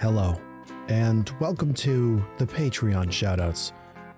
[0.00, 0.40] Hello,
[0.86, 3.72] and welcome to the Patreon shoutouts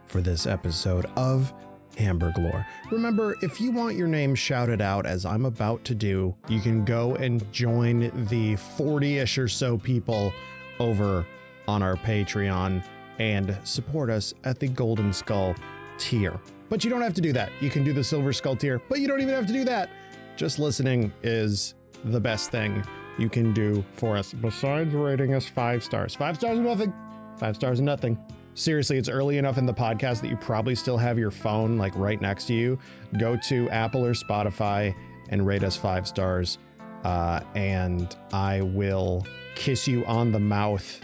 [0.05, 1.55] for this episode of
[1.97, 2.67] Hamburg Lore.
[2.91, 6.85] Remember, if you want your name shouted out as I'm about to do, you can
[6.85, 10.35] go and join the 40 ish or so people
[10.81, 11.25] over
[11.67, 12.85] on our Patreon
[13.19, 15.55] and support us at the Golden Skull
[15.97, 16.39] tier.
[16.69, 17.53] But you don't have to do that.
[17.63, 19.89] You can do the Silver Skull tier, but you don't even have to do that.
[20.37, 22.85] Just listening is the best thing
[23.21, 26.15] you can do for us besides rating us five stars.
[26.15, 26.93] Five stars or nothing.
[27.39, 28.19] Five stars and nothing.
[28.55, 31.93] Seriously, it's early enough in the podcast that you probably still have your phone like
[31.97, 32.79] right next to you.
[33.19, 34.95] Go to Apple or Spotify
[35.29, 36.59] and rate us five stars.
[37.05, 39.25] Uh, and I will
[39.55, 41.01] kiss you on the mouth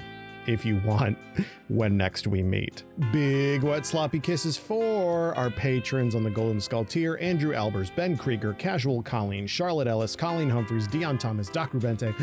[0.47, 1.19] if you want
[1.69, 2.85] when next we meet.
[3.13, 8.17] Big wet sloppy kisses for our patrons on the Golden Skull tier Andrew Albers, Ben
[8.17, 11.79] Krieger, Casual Colleen, Charlotte Ellis, Colleen Humphreys, Dion Thomas, Dr.
[11.79, 12.15] Bente,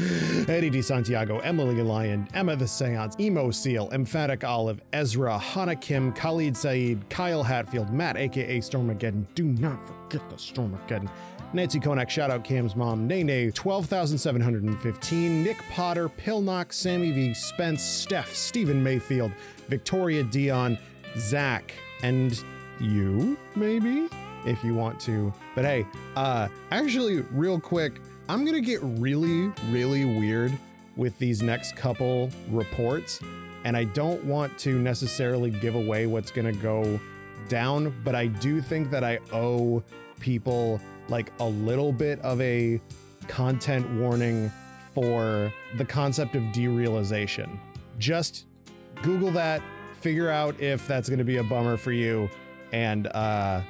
[0.50, 6.14] Eddie De Santiago, Emily Lyon, Emma the Seance, Emo Seal, Emphatic Olive, Ezra, Hana Kim,
[6.14, 9.26] Khalid Saeed, Kyle Hatfield, Matt aka Stormageddon.
[9.36, 11.10] Do not forget the Stormageddon.
[11.54, 18.34] Nancy Konak, shout out Cam's mom, Nene, 12,715, Nick Potter, Pillnock, Sammy V, Spence, Steph,
[18.34, 19.32] Stephen Mayfield,
[19.68, 20.80] Victoria Dion,
[21.16, 22.44] Zach, and
[22.80, 24.10] you, maybe,
[24.48, 25.32] if you want to.
[25.54, 30.58] But hey, uh, actually, real quick, I'm gonna get really, really weird
[30.96, 33.20] with these next couple reports,
[33.64, 37.00] and I don't want to necessarily give away what's gonna go
[37.48, 39.84] down, but I do think that I owe
[40.20, 42.80] people like a little bit of a
[43.28, 44.52] content warning
[44.94, 47.58] for the concept of derealization.
[48.00, 48.46] Just
[49.02, 49.62] Google that,
[50.02, 52.30] figure out if that's going to be a bummer for you,
[52.72, 53.62] and uh,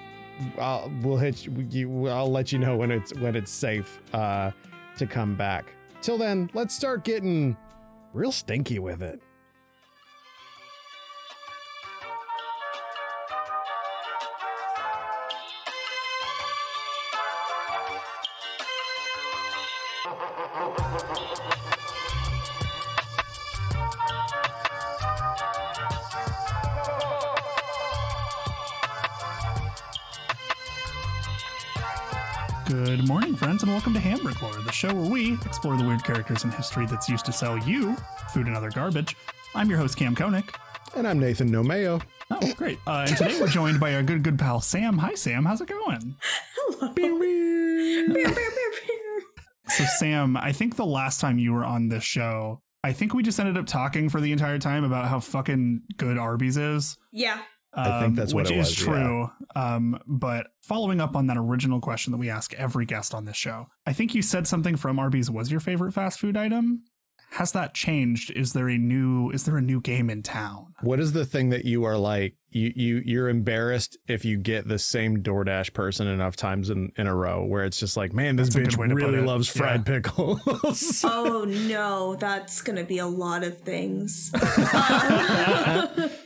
[0.59, 2.07] I'll, we'll hit you.
[2.07, 4.51] I'll let you know when it's when it's safe uh,
[4.97, 5.65] to come back.
[6.01, 7.55] Till then, let's start getting
[8.13, 9.21] real stinky with it.
[35.63, 37.95] Explore the weird characters in history that's used to sell you
[38.33, 39.15] food and other garbage.
[39.55, 40.53] I'm your host, Cam Koenig.
[40.93, 42.01] And I'm Nathan Nomeo.
[42.29, 42.79] Oh, great.
[42.85, 44.97] Uh, and today we're joined by our good, good pal, Sam.
[44.97, 45.45] Hi, Sam.
[45.45, 46.17] How's it going?
[46.67, 46.93] Hello.
[49.69, 53.23] So, Sam, I think the last time you were on this show, I think we
[53.23, 56.97] just ended up talking for the entire time about how fucking good Arby's is.
[57.13, 57.39] Yeah.
[57.75, 58.85] I think um, that's what which it is was, yeah.
[58.85, 59.31] true.
[59.55, 63.35] Um, but following up on that original question that we ask every guest on this
[63.35, 66.83] show, I think you said something from Arby's was your favorite fast food item.
[67.33, 68.29] Has that changed?
[68.31, 70.67] Is there a new is there a new game in town?
[70.81, 72.35] What is the thing that you are like?
[72.51, 77.07] You you you're embarrassed if you get the same DoorDash person enough times in, in
[77.07, 79.49] a row, where it's just like, man, this That's bitch way to put really loves
[79.49, 81.03] fried pickles.
[81.03, 84.31] Oh no, that's gonna be a lot of things.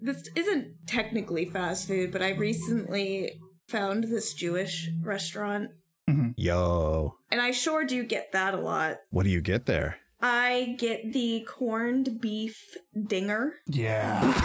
[0.00, 5.70] This isn't technically fast food, but I recently found this Jewish restaurant,
[6.08, 6.30] mm-hmm.
[6.36, 8.98] Yo, and I sure do get that a lot.
[9.10, 9.98] what do you get there?
[10.20, 13.54] I get the corned beef dinger.
[13.66, 14.20] Yeah.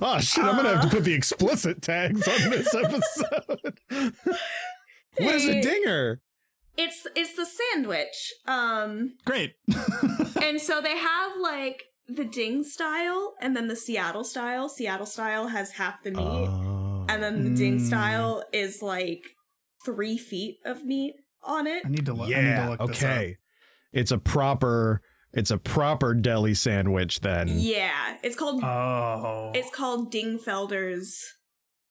[0.00, 0.44] oh shit!
[0.44, 3.78] I'm gonna have to put the explicit tags on this episode.
[5.18, 6.20] what is a dinger?
[6.76, 8.32] It's it's the sandwich.
[8.46, 9.54] Um Great.
[10.40, 14.68] and so they have like the ding style and then the Seattle style.
[14.68, 16.20] Seattle style has half the meat.
[16.20, 17.04] Oh.
[17.08, 17.86] and then the ding Mm.
[17.86, 19.24] style is like
[19.84, 21.82] three feet of meat on it.
[21.84, 22.26] I need to look.
[22.26, 22.68] I need to yeah.
[22.70, 23.10] look this up.
[23.10, 23.36] Okay.
[23.92, 25.00] It's a proper.
[25.34, 27.48] It's a proper deli sandwich then.
[27.48, 29.50] Yeah, it's called Oh.
[29.54, 31.18] it's called Dingfelder's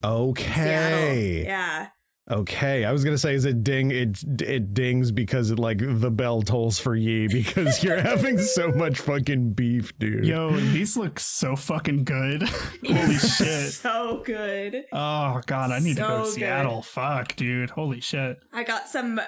[0.03, 1.44] Okay.
[1.44, 1.44] Seattle.
[1.45, 1.88] Yeah,
[2.29, 3.90] Okay, I was gonna say, is it ding?
[3.91, 8.72] It it dings because it like the bell tolls for ye because you're having so
[8.72, 10.23] much fucking beef, dude.
[10.26, 12.43] Yo, these look so fucking good.
[12.87, 13.72] Holy shit.
[13.73, 14.84] so good.
[14.93, 16.34] Oh god, I need to go to So good.
[16.35, 16.81] Seattle.
[16.84, 17.72] Fuck, dude.
[17.72, 18.37] Holy shit.
[18.53, 19.20] I got some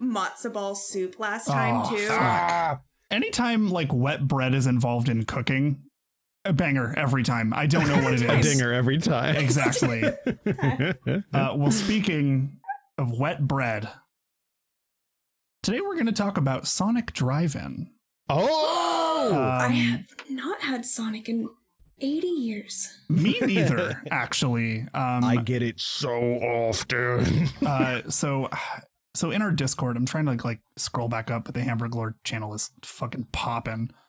[0.00, 2.06] matzo ball soup last time Oh, too.
[2.06, 2.82] fuck.
[3.10, 5.82] Anytime like wet bread is involved in cooking,
[6.44, 7.52] a banger every time.
[7.52, 8.30] I don't know what it is.
[8.30, 9.36] a dinger every time.
[9.36, 10.02] Exactly.
[11.32, 12.58] Uh, well, speaking
[12.98, 13.88] of wet bread,
[15.62, 17.90] today we're going to talk about Sonic Drive-In.
[18.28, 21.48] oh, I Um, have not had Sonic in
[22.00, 22.98] 80 years.
[23.08, 24.80] Me neither, actually.
[24.94, 27.48] Um, I get it so often.
[27.66, 28.48] uh, so
[29.14, 32.14] so in our Discord, I'm trying to like scroll back up, but the Hamburg Lord
[32.24, 33.90] channel is fucking popping.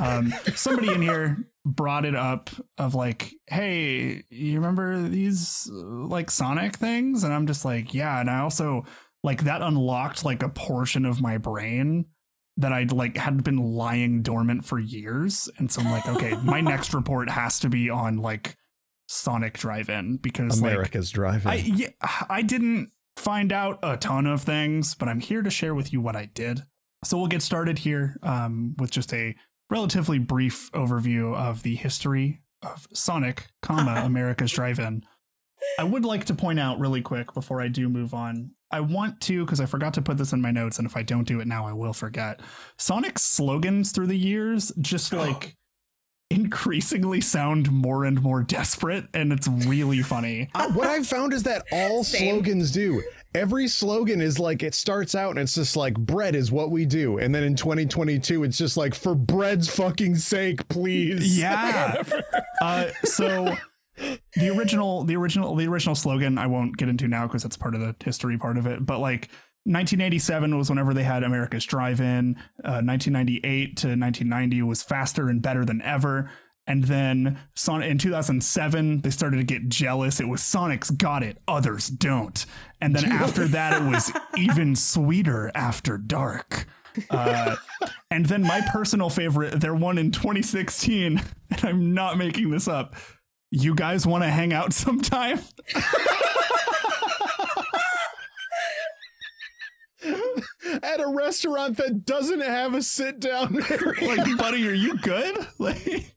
[0.00, 6.28] Um, somebody in here brought it up of like, hey, you remember these uh, like
[6.28, 7.22] Sonic things?
[7.22, 8.20] And I'm just like, yeah.
[8.20, 8.84] And I also
[9.22, 12.06] like that unlocked like a portion of my brain
[12.56, 15.48] that I'd like had been lying dormant for years.
[15.58, 18.56] And so I'm like, okay, my next report has to be on like
[19.06, 21.50] Sonic Drive-In because like America's driving.
[21.50, 21.88] I yeah,
[22.28, 26.00] I didn't find out a ton of things, but I'm here to share with you
[26.00, 26.64] what I did.
[27.04, 29.34] So we'll get started here um, with just a
[29.70, 35.04] relatively brief overview of the history of Sonic, comma America's Drive-In.
[35.78, 38.52] I would like to point out really quick before I do move on.
[38.70, 41.02] I want to because I forgot to put this in my notes, and if I
[41.02, 42.40] don't do it now, I will forget.
[42.78, 45.56] Sonic's slogans through the years just like
[46.30, 50.48] increasingly sound more and more desperate, and it's really funny.
[50.60, 52.34] Uh, what I've found is that all Same.
[52.34, 53.02] slogans do.
[53.34, 56.84] Every slogan is like it starts out and it's just like bread is what we
[56.84, 61.38] do, and then in 2022 it's just like for bread's fucking sake, please.
[61.38, 62.02] Yeah.
[62.62, 63.56] uh, so
[63.96, 67.74] the original, the original, the original slogan I won't get into now because that's part
[67.74, 68.84] of the history part of it.
[68.84, 69.30] But like
[69.64, 72.36] 1987 was whenever they had America's Drive-In.
[72.64, 76.30] Uh, 1998 to 1990 was faster and better than ever.
[76.66, 80.20] And then Son- in 2007, they started to get jealous.
[80.20, 82.44] It was Sonic's got it, others don't.
[82.80, 86.66] And then after that, it was even sweeter after dark.
[87.08, 87.56] Uh,
[88.10, 91.20] and then my personal favorite, their one in 2016,
[91.50, 92.94] and I'm not making this up.
[93.50, 95.40] You guys want to hang out sometime?
[100.82, 104.16] At a restaurant that doesn't have a sit down area.
[104.16, 105.36] Like, buddy, are you good?
[105.58, 106.14] Like,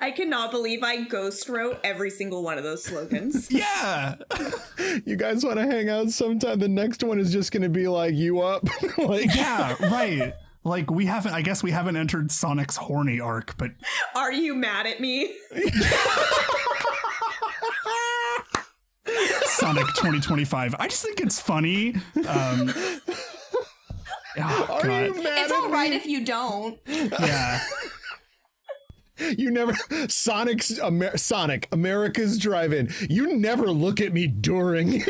[0.00, 3.50] I cannot believe I ghost wrote every single one of those slogans.
[3.50, 4.14] yeah.
[5.04, 6.58] you guys want to hang out sometime?
[6.58, 8.64] The next one is just going to be like you up.
[8.98, 10.34] like Yeah, right.
[10.64, 13.70] Like, we haven't, I guess we haven't entered Sonic's horny arc, but
[14.14, 15.34] Are you mad at me?
[19.44, 20.74] Sonic 2025.
[20.78, 21.94] I just think it's funny.
[22.28, 22.72] Um,
[24.38, 25.06] oh, Are God.
[25.06, 25.96] you mad It's at all right me?
[25.96, 26.78] if you don't.
[26.86, 27.60] Yeah.
[29.38, 29.72] You never
[30.08, 32.90] Sonic's Amer- Sonic America's Drive-In.
[33.08, 35.02] You never look at me during.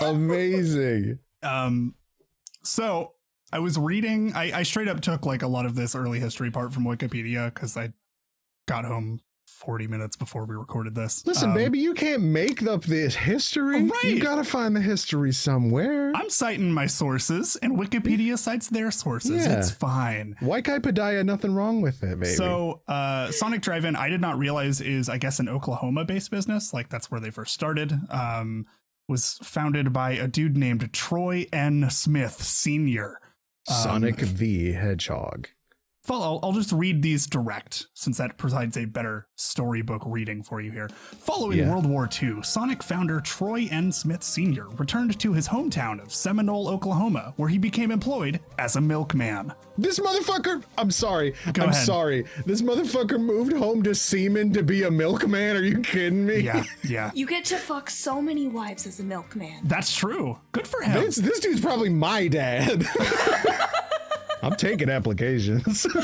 [0.00, 1.18] Amazing.
[1.42, 1.94] Um,
[2.62, 3.12] so
[3.52, 4.32] I was reading.
[4.34, 7.52] I, I straight up took like a lot of this early history part from Wikipedia
[7.52, 7.92] because I
[8.66, 9.20] got home
[9.64, 11.26] 40 minutes before we recorded this.
[11.26, 13.90] Listen, Um, baby, you can't make up this history.
[14.04, 16.12] You gotta find the history somewhere.
[16.14, 19.46] I'm citing my sources, and Wikipedia cites their sources.
[19.46, 19.58] Yeah.
[19.58, 20.36] It's fine.
[20.40, 22.34] Waikai Padaya, nothing wrong with it, baby.
[22.34, 26.72] So, uh, Sonic Drive-In, I did not realize is, I guess, an Oklahoma-based business.
[26.74, 27.92] Like that's where they first started.
[28.10, 28.66] Um,
[29.08, 31.88] was founded by a dude named Troy N.
[31.90, 33.20] Smith Senior.
[33.68, 35.48] Sonic the Hedgehog.
[36.04, 36.38] Follow.
[36.42, 40.88] I'll just read these direct, since that provides a better storybook reading for you here.
[40.90, 41.70] Following Yeah.
[41.70, 43.90] World War II, Sonic founder Troy N.
[43.90, 44.68] Smith Sr.
[44.76, 49.54] returned to his hometown of Seminole, Oklahoma, where he became employed as a milkman.
[49.78, 51.34] This motherfucker, I'm sorry.
[51.54, 51.86] Go I'm ahead.
[51.86, 52.26] sorry.
[52.44, 55.56] This motherfucker moved home to Seaman to be a milkman.
[55.56, 56.40] Are you kidding me?
[56.40, 57.12] Yeah, yeah.
[57.14, 59.60] You get to fuck so many wives as a milkman.
[59.64, 60.38] That's true.
[60.52, 61.02] Good for him.
[61.02, 62.86] This, this dude's probably my dad.
[64.44, 65.86] I'm taking applications.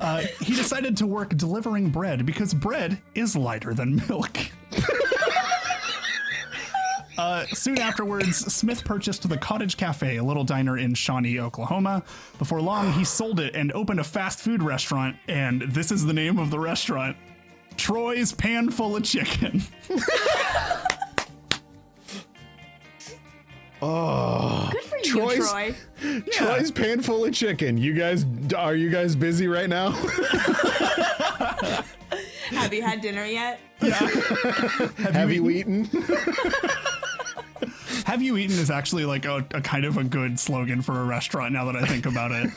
[0.00, 4.36] Uh, he decided to work delivering bread because bread is lighter than milk.
[7.18, 12.02] Uh, soon afterwards, Smith purchased the Cottage Cafe, a little diner in Shawnee, Oklahoma.
[12.38, 16.12] Before long, he sold it and opened a fast food restaurant, and this is the
[16.12, 17.16] name of the restaurant
[17.78, 19.62] Troy's Pan Full of Chicken.
[23.80, 25.74] oh, Good for you, Troy's- Troy.
[26.32, 27.78] Troy's pan full of chicken.
[27.78, 28.24] You guys,
[28.56, 29.90] are you guys busy right now?
[32.50, 33.60] Have you had dinner yet?
[33.80, 35.84] Have you eaten?
[38.06, 41.04] Have you eaten is actually like a, a kind of a good slogan for a
[41.04, 42.50] restaurant now that I think about it.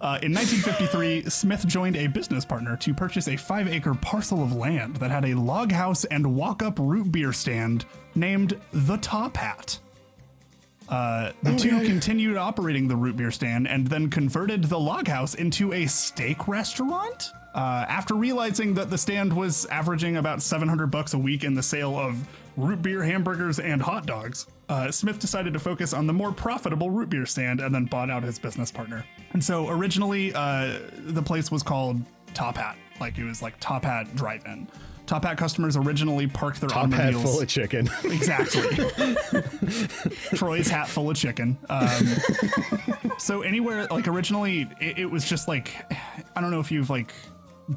[0.00, 4.52] Uh, in 1953, Smith joined a business partner to purchase a five acre parcel of
[4.54, 9.36] land that had a log house and walk up root beer stand named the Top
[9.36, 9.78] Hat.
[10.94, 15.34] Uh, the two continued operating the root beer stand and then converted the log house
[15.34, 17.32] into a steak restaurant.
[17.52, 21.62] Uh, after realizing that the stand was averaging about 700 bucks a week in the
[21.64, 22.16] sale of
[22.56, 26.90] root beer hamburgers and hot dogs, uh, Smith decided to focus on the more profitable
[26.90, 29.04] root beer stand and then bought out his business partner.
[29.32, 32.00] And so originally, uh, the place was called
[32.34, 34.68] Top Hat, like it was like Top Hat Drive-In.
[35.06, 37.88] Top Hat customers originally parked their Top hat automobiles full of chicken.
[38.04, 38.62] exactly.
[40.34, 41.58] Troy's hat full of chicken.
[41.68, 42.06] Um,
[43.18, 45.74] so anywhere like originally, it, it was just like
[46.34, 47.12] I don't know if you've like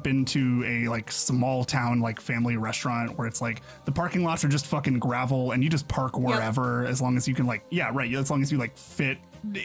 [0.02, 4.44] been to a like small town like family restaurant where it's like the parking lots
[4.44, 7.64] are just fucking gravel and you just park wherever as long as you can like
[7.70, 9.16] yeah right as long as you like fit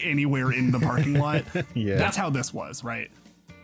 [0.02, 1.44] anywhere in the parking lot
[1.74, 1.98] Yeah.
[1.98, 3.12] that's how this was right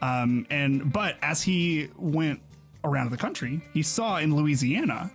[0.02, 2.42] um and but as he went
[2.84, 5.10] around the country he saw in louisiana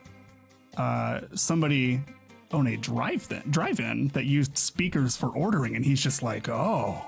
[0.77, 2.01] uh somebody
[2.53, 7.03] own a drive-in drive-in that used speakers for ordering and he's just like oh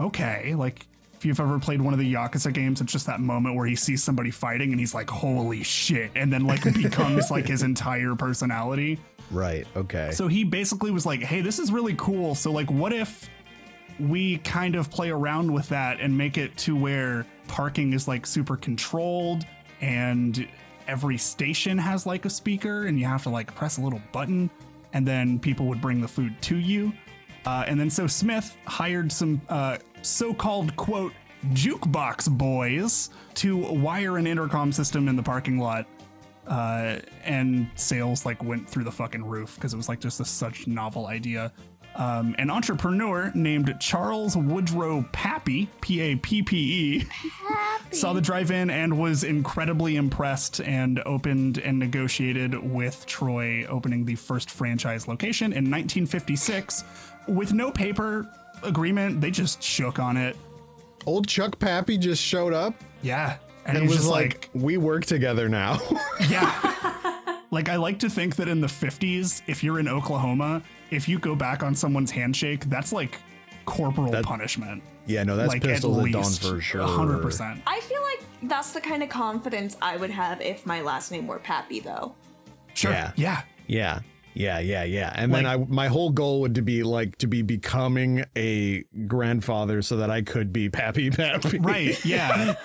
[0.00, 0.86] okay like
[1.22, 3.76] if you've ever played one of the Yakuza games, it's just that moment where he
[3.76, 8.16] sees somebody fighting and he's like, holy shit, and then like becomes like his entire
[8.16, 8.98] personality.
[9.30, 9.64] right.
[9.76, 10.10] Okay.
[10.10, 12.34] So he basically was like, hey, this is really cool.
[12.34, 13.30] So, like, what if
[14.00, 18.26] we kind of play around with that and make it to where parking is like
[18.26, 19.46] super controlled
[19.82, 20.48] and
[20.88, 24.50] every station has like a speaker and you have to like press a little button
[24.94, 26.92] and then people would bring the food to you.
[27.44, 31.12] Uh, and then so Smith hired some uh, so called, quote,
[31.50, 35.86] jukebox boys to wire an intercom system in the parking lot
[36.46, 40.24] uh, and sales like went through the fucking roof because it was like just a
[40.24, 41.52] such novel idea.
[41.94, 47.04] Um, an entrepreneur named Charles Woodrow Pappy, P A P P E,
[47.90, 54.14] saw the drive-in and was incredibly impressed and opened and negotiated with Troy, opening the
[54.14, 56.84] first franchise location in 1956
[57.28, 58.26] with no paper
[58.62, 59.20] agreement.
[59.20, 60.36] They just shook on it.
[61.04, 64.76] Old Chuck Pappy just showed up Yeah, and, and it was, was just like, "We
[64.78, 65.78] work together now."
[66.28, 66.70] Yeah.
[67.50, 71.18] like I like to think that in the 50s, if you're in Oklahoma, if you
[71.18, 73.18] go back on someone's handshake, that's like
[73.64, 74.82] corporal That- punishment.
[75.06, 76.80] yeah, no, that's like pistols at at dawn least for sure.
[76.86, 77.62] 100%.
[77.66, 81.26] I feel like that's the kind of confidence I would have if my last name
[81.26, 82.14] were Pappy, though.
[82.74, 82.90] Sure.
[82.92, 83.12] Yeah.
[83.16, 83.42] Yeah.
[83.66, 84.00] Yeah.
[84.34, 85.12] Yeah, yeah, yeah.
[85.14, 89.82] And then I my whole goal would to be like to be becoming a grandfather
[89.82, 91.58] so that I could be Pappy Pappy.
[91.58, 92.02] Right.
[92.04, 92.54] Yeah.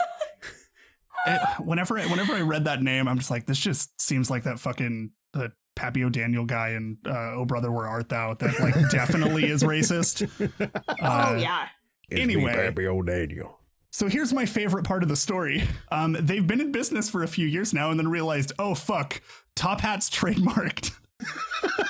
[1.25, 4.43] Eh, whenever I, whenever I read that name, I'm just like, this just seems like
[4.43, 8.75] that fucking the Pappy O'Daniel guy and uh, Oh Brother Where Art Thou that like
[8.91, 10.27] definitely is racist.
[10.59, 11.67] Uh, oh, yeah.
[12.09, 12.53] It's Anyway.
[12.53, 13.59] Pappy O'Daniel.
[13.91, 15.63] So here's my favorite part of the story.
[15.91, 19.21] Um, they've been in business for a few years now and then realized, oh, fuck,
[19.55, 20.93] Top Hat's trademarked.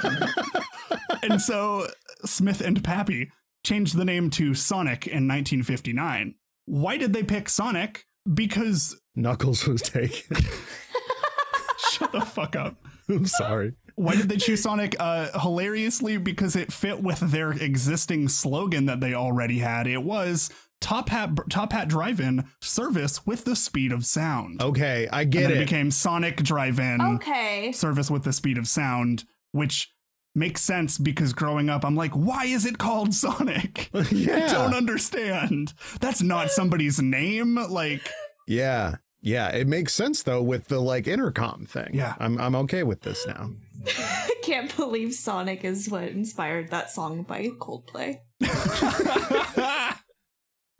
[1.23, 1.87] and so
[2.25, 3.31] Smith and Pappy
[3.63, 6.35] changed the name to Sonic in 1959.
[6.65, 8.05] Why did they pick Sonic?
[8.33, 10.37] Because Knuckles was taken.
[11.91, 12.75] shut the fuck up.
[13.09, 13.73] I'm sorry.
[13.95, 14.95] Why did they choose Sonic?
[14.99, 19.87] Uh, hilariously, because it fit with their existing slogan that they already had.
[19.87, 24.61] It was Top Hat Top Hat Drive-In service with the speed of sound.
[24.61, 25.59] Okay, I and get then it it.
[25.65, 27.71] became Sonic Drive-In Okay.
[27.71, 29.91] service with the speed of sound, which
[30.35, 33.89] makes sense because growing up, I'm like, why is it called Sonic?
[33.95, 34.53] I yeah.
[34.53, 35.73] don't understand.
[35.99, 37.55] That's not somebody's name.
[37.55, 38.07] Like,
[38.47, 38.97] Yeah.
[39.27, 41.91] Yeah, it makes sense though with the like intercom thing.
[41.93, 42.15] Yeah.
[42.19, 43.51] I'm I'm okay with this now.
[43.87, 48.19] I can't believe Sonic is what inspired that song by Coldplay.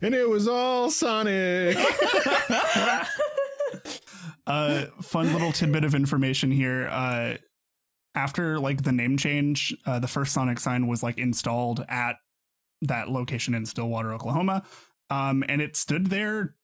[0.00, 1.76] And it was all Sonic.
[4.46, 6.86] uh, fun little tidbit of information here.
[6.88, 7.34] Uh,
[8.14, 12.14] after like the name change, uh, the first Sonic sign was like installed at
[12.82, 14.62] that location in Stillwater, Oklahoma,
[15.10, 16.54] um, and it stood there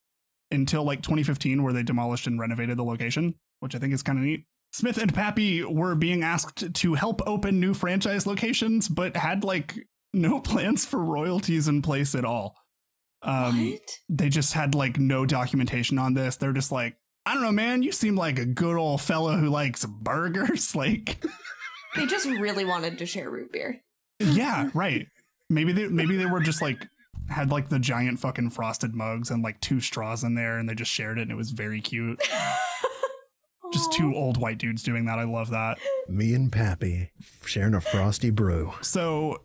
[0.54, 4.18] until like 2015, where they demolished and renovated the location, which I think is kind
[4.18, 4.44] of neat.
[4.72, 9.74] Smith and Pappy were being asked to help open new franchise locations, but had like
[10.12, 12.56] no plans for royalties in place at all.
[13.22, 13.98] Um, what?
[14.08, 16.36] they just had like no documentation on this.
[16.36, 17.82] They're just like, I don't know, man.
[17.82, 20.74] You seem like a good old fellow who likes burgers.
[20.76, 21.24] Like,
[21.96, 23.80] They just really wanted to share root beer.
[24.18, 25.06] yeah, right.
[25.48, 26.88] Maybe they maybe they were just like
[27.28, 30.74] had like the giant fucking frosted mugs and like two straws in there, and they
[30.74, 32.20] just shared it, and it was very cute.
[33.72, 35.18] Just two old white dudes doing that.
[35.18, 35.78] I love that.
[36.06, 37.10] Me and Pappy
[37.44, 38.72] sharing a frosty brew.
[38.82, 39.42] So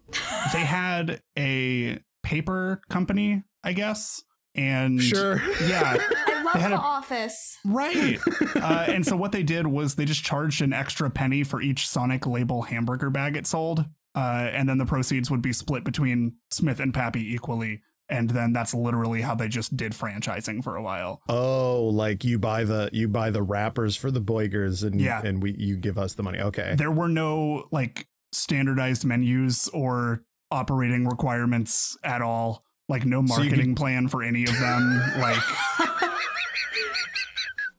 [0.53, 4.21] they had a paper company, I guess,
[4.53, 5.41] and Sure.
[5.67, 5.97] yeah.
[6.27, 7.57] I love They had The a- Office.
[7.65, 8.19] Right.
[8.55, 11.87] uh, and so what they did was they just charged an extra penny for each
[11.87, 13.85] Sonic label hamburger bag it sold.
[14.15, 17.81] Uh, and then the proceeds would be split between Smith and Pappy equally.
[18.11, 21.21] And then that's literally how they just did franchising for a while.
[21.29, 25.21] Oh, like you buy the you buy the wrappers for the boigers and Yeah.
[25.23, 26.39] and we you give us the money.
[26.39, 26.73] Okay.
[26.75, 32.63] There were no like standardized menus or operating requirements at all.
[32.87, 35.01] Like no So marketing plan for any of them.
[35.19, 35.37] like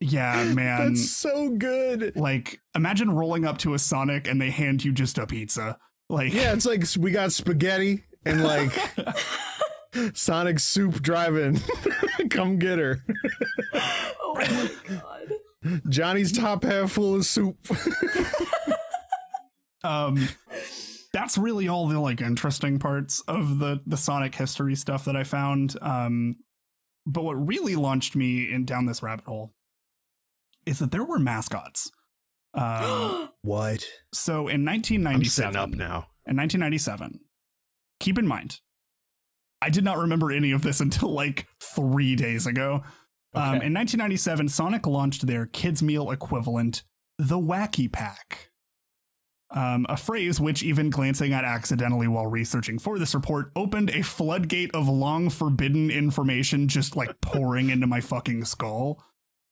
[0.02, 0.94] Yeah, man.
[0.94, 2.14] That's so good.
[2.16, 5.76] like imagine rolling up to a Sonic and they hand you just a pizza.
[6.11, 8.73] Like Yeah, it's like we got spaghetti and like
[10.14, 11.61] Sonic soup driving.
[12.31, 13.05] Come get her.
[13.75, 15.81] Oh my god.
[15.88, 17.57] Johnny's top half full of soup.
[19.85, 20.29] um
[21.12, 25.23] that's really all the like interesting parts of the the Sonic history stuff that I
[25.23, 25.76] found.
[25.81, 26.37] Um
[27.07, 29.55] but what really launched me in down this rabbit hole
[30.67, 31.93] is that there were mascots.
[32.52, 33.87] Um what?
[34.12, 36.06] so in I'm 1997 up now.
[36.26, 37.20] in 1997.
[37.99, 38.61] Keep in mind,
[39.62, 42.82] I did not remember any of this until like three days ago.
[43.32, 46.82] Um, in 1997, Sonic launched their kids' meal equivalent,
[47.16, 48.50] the Wacky Pack.
[49.52, 54.02] Um, a phrase which, even glancing at accidentally while researching for this report, opened a
[54.02, 59.04] floodgate of long forbidden information just like pouring into my fucking skull.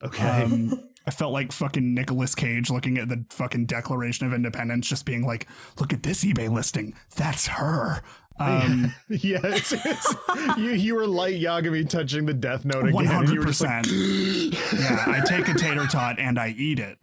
[0.03, 0.43] Okay.
[0.43, 5.07] Um, I felt like fucking Nicolas Cage looking at the fucking Declaration of Independence, just
[5.07, 5.49] being like,
[5.81, 6.95] "Look at this eBay listing.
[7.17, 8.03] That's her."
[8.41, 10.15] Um, yeah, it's, it's,
[10.57, 12.93] you you were light Yagami touching the death note again.
[12.93, 14.63] one and you hundred were just like, percent.
[14.79, 16.99] Yeah, I take a tater tot and I eat it.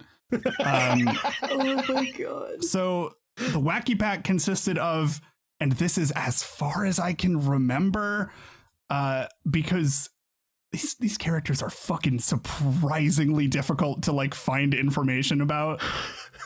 [0.63, 1.09] Um,
[1.43, 2.63] Oh my god.
[2.63, 5.19] so the Wacky Pack consisted of,
[5.59, 8.31] and this is as far as I can remember,
[8.89, 10.09] uh, because
[10.75, 15.81] these these characters are fucking surprisingly difficult to like find information about.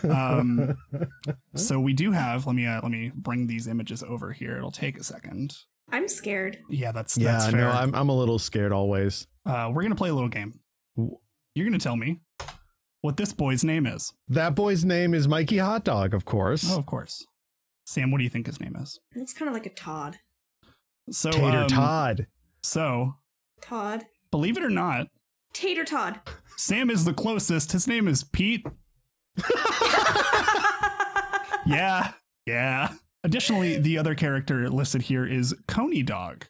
[0.04, 0.78] Um,
[1.56, 2.46] so we do have.
[2.46, 4.58] Let me uh, let me bring these images over here.
[4.58, 5.56] It'll take a second.
[5.92, 6.60] I'm scared.
[6.70, 7.62] Yeah, that's yeah, that's fair.
[7.62, 9.28] no, I'm I'm a little scared always.
[9.46, 10.60] uh, we're gonna play a little game.
[10.96, 12.22] You're gonna tell me
[13.02, 14.14] what this boy's name is.
[14.28, 16.70] That boy's name is Mikey Hot Dog, of course.
[16.70, 17.26] Oh, of course.
[17.86, 19.00] Sam, what do you think his name is?
[19.16, 20.20] It's kind of like a Todd.
[21.10, 22.28] So, Tater um, Todd.
[22.62, 23.16] So,
[23.62, 24.06] Todd.
[24.32, 25.08] Believe it or not,
[25.54, 26.20] Tater Todd.
[26.58, 27.72] Sam is the closest.
[27.72, 28.66] His name is Pete.
[31.66, 32.14] Yeah,
[32.48, 32.94] yeah.
[33.24, 36.46] Additionally, the other character listed here is Coney Dog,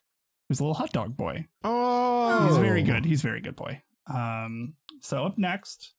[0.47, 1.45] who's a little hot dog boy.
[1.63, 3.05] Oh, He's very good.
[3.05, 3.81] He's a very good boy.
[4.07, 5.93] Um, so up next,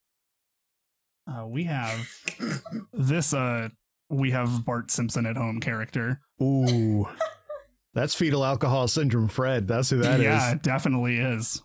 [1.31, 2.09] uh, we have
[2.95, 3.35] this.
[3.35, 3.69] Uh,
[4.09, 6.21] we have Bart Simpson at home character.
[6.41, 7.07] Ooh,
[7.95, 9.29] that's fetal alcohol syndrome.
[9.29, 10.25] Fred, that's who that is.
[10.25, 11.63] yeah, it definitely is.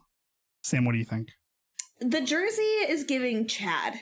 [0.65, 1.29] Sam, what do you think?
[2.01, 3.93] the jersey is giving Chad.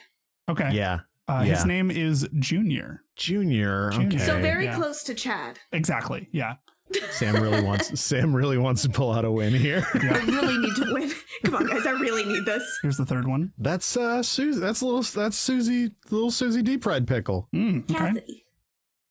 [0.48, 0.70] Okay.
[0.72, 3.02] Yeah, Uh, His name is Junior.
[3.16, 3.90] Junior.
[3.90, 4.08] Junior.
[4.08, 4.18] Okay.
[4.18, 4.74] So very yeah.
[4.74, 5.58] close to Chad.
[5.72, 6.26] Exactly.
[6.32, 6.54] Yeah.
[7.10, 8.00] Sam really wants.
[8.00, 9.86] Sam really wants to pull out a win here.
[9.94, 11.12] I really need to win.
[11.44, 11.86] Come on, guys.
[11.86, 12.62] I really need this.
[12.82, 13.52] Here's the third one.
[13.58, 14.58] That's uh Susie.
[14.58, 15.02] That's little.
[15.02, 15.92] That's Susie.
[16.10, 17.48] Little Susie deep fried pickle.
[17.54, 17.94] Mm, okay.
[17.94, 18.46] Kathy.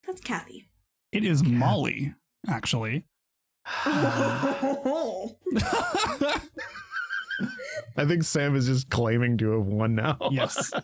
[0.07, 0.69] That's Kathy.
[1.11, 2.15] It is Molly,
[2.47, 3.05] actually.
[7.97, 10.17] I think Sam is just claiming to have won now.
[10.31, 10.71] yes.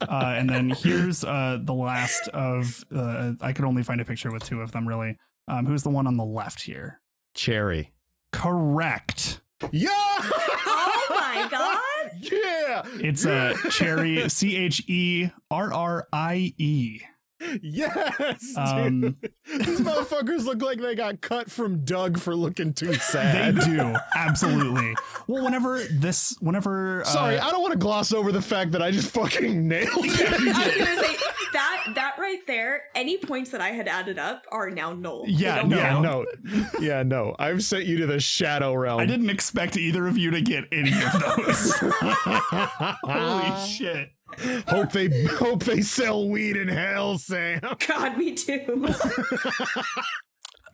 [0.00, 2.82] Uh, and then here's uh, the last of.
[2.94, 5.18] Uh, I could only find a picture with two of them, really.
[5.46, 7.00] Um, who's the one on the left here?
[7.34, 7.92] Cherry.
[8.32, 9.42] Correct.
[9.70, 9.88] Yeah.
[9.92, 12.10] oh my god.
[12.22, 12.82] Yeah.
[13.06, 17.00] It's uh, Cherry, C H E R R I E.
[17.62, 18.40] Yes.
[18.40, 18.56] dude.
[18.58, 23.56] Um, These motherfuckers look like they got cut from Doug for looking too sad.
[23.56, 24.94] They do absolutely.
[25.26, 28.82] Well, whenever this, whenever uh, Sorry, I don't want to gloss over the fact that
[28.82, 30.04] I just fucking nailed I it.
[30.04, 31.16] was gonna say
[31.52, 32.82] that that right there.
[32.94, 35.24] Any points that I had added up are now null.
[35.26, 35.76] Yeah, no.
[35.76, 36.26] yeah, no.
[36.80, 37.34] Yeah, no.
[37.38, 39.00] I've sent you to the shadow realm.
[39.00, 41.72] I didn't expect either of you to get any of those.
[43.02, 44.10] Holy shit!
[44.68, 47.60] hope they hope they sell weed in hell, Sam.
[47.86, 48.88] God, me too.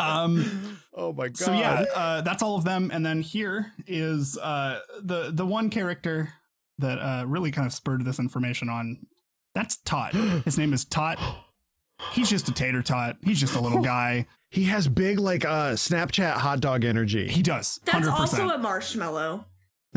[0.00, 1.36] Um, Oh my god.
[1.36, 2.90] so yeah, uh, that's all of them.
[2.92, 6.32] And then here is uh, the the one character
[6.78, 9.06] that uh, really kind of spurred this information on.
[9.54, 10.12] That's Tot.
[10.44, 11.18] His name is Tot.
[12.12, 13.16] He's just a tater tot.
[13.22, 14.26] He's just a little guy.
[14.50, 17.28] He has big like uh Snapchat hot dog energy.
[17.28, 17.78] He does.
[17.84, 19.46] That's Hundred also a marshmallow.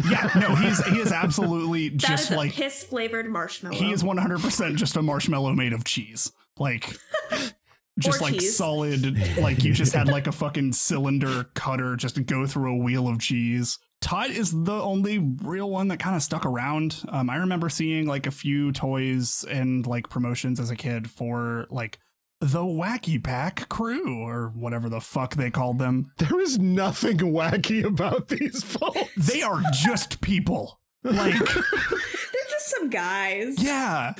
[0.09, 3.75] Yeah, no, he's he is absolutely That just is like piss flavored marshmallow.
[3.75, 6.31] he is one hundred percent just a marshmallow made of cheese.
[6.59, 6.97] Like
[7.99, 8.55] just Or like cheese.
[8.55, 12.77] solid like you just had like a fucking cylinder cutter just to go through a
[12.77, 13.79] wheel of cheese.
[13.99, 17.03] Todd is the only real one that kind of stuck around.
[17.09, 21.65] Um, I remember seeing like a few toys and like promotions as a kid for
[21.71, 21.97] like
[22.39, 26.11] the Wacky Pack crew or whatever the fuck they called them.
[26.17, 28.99] There is nothing wacky about these folks.
[29.15, 30.79] They are just people.
[31.03, 33.61] Like They're just some guys.
[33.61, 34.13] Yeah.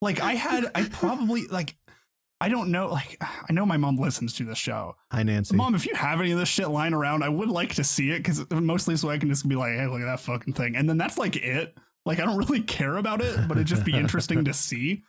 [0.00, 1.76] like I had I probably like
[2.40, 4.96] I don't know like I know my mom listens to the show.
[5.12, 5.56] Hi Nancy.
[5.56, 8.10] Mom, if you have any of this shit lying around, I would like to see
[8.10, 10.76] it cuz mostly so I can just be like, "Hey, look at that fucking thing."
[10.76, 11.76] And then that's like it.
[12.06, 15.02] Like I don't really care about it, but it'd just be interesting to see.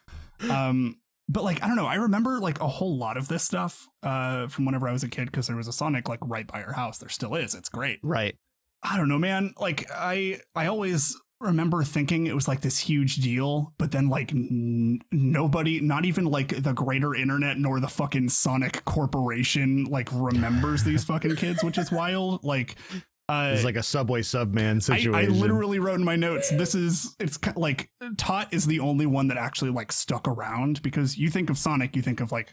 [0.49, 3.87] Um, but like I don't know, I remember like a whole lot of this stuff
[4.03, 6.63] uh, from whenever I was a kid because there was a Sonic like right by
[6.63, 6.97] our house.
[6.97, 7.55] There still is.
[7.55, 7.99] It's great.
[8.03, 8.35] Right.
[8.83, 9.53] I don't know, man.
[9.57, 14.31] Like I I always remember thinking it was like this huge deal, but then like
[14.31, 20.83] n- nobody, not even like the greater internet nor the fucking Sonic Corporation, like remembers
[20.83, 22.43] these fucking kids, which is wild.
[22.43, 22.75] Like,
[23.29, 25.15] uh, It's like a Subway Subman situation.
[25.15, 26.49] I literally wrote in my notes.
[26.51, 30.81] This is it's ki- like Tot is the only one that actually like stuck around
[30.81, 32.51] because you think of Sonic, you think of like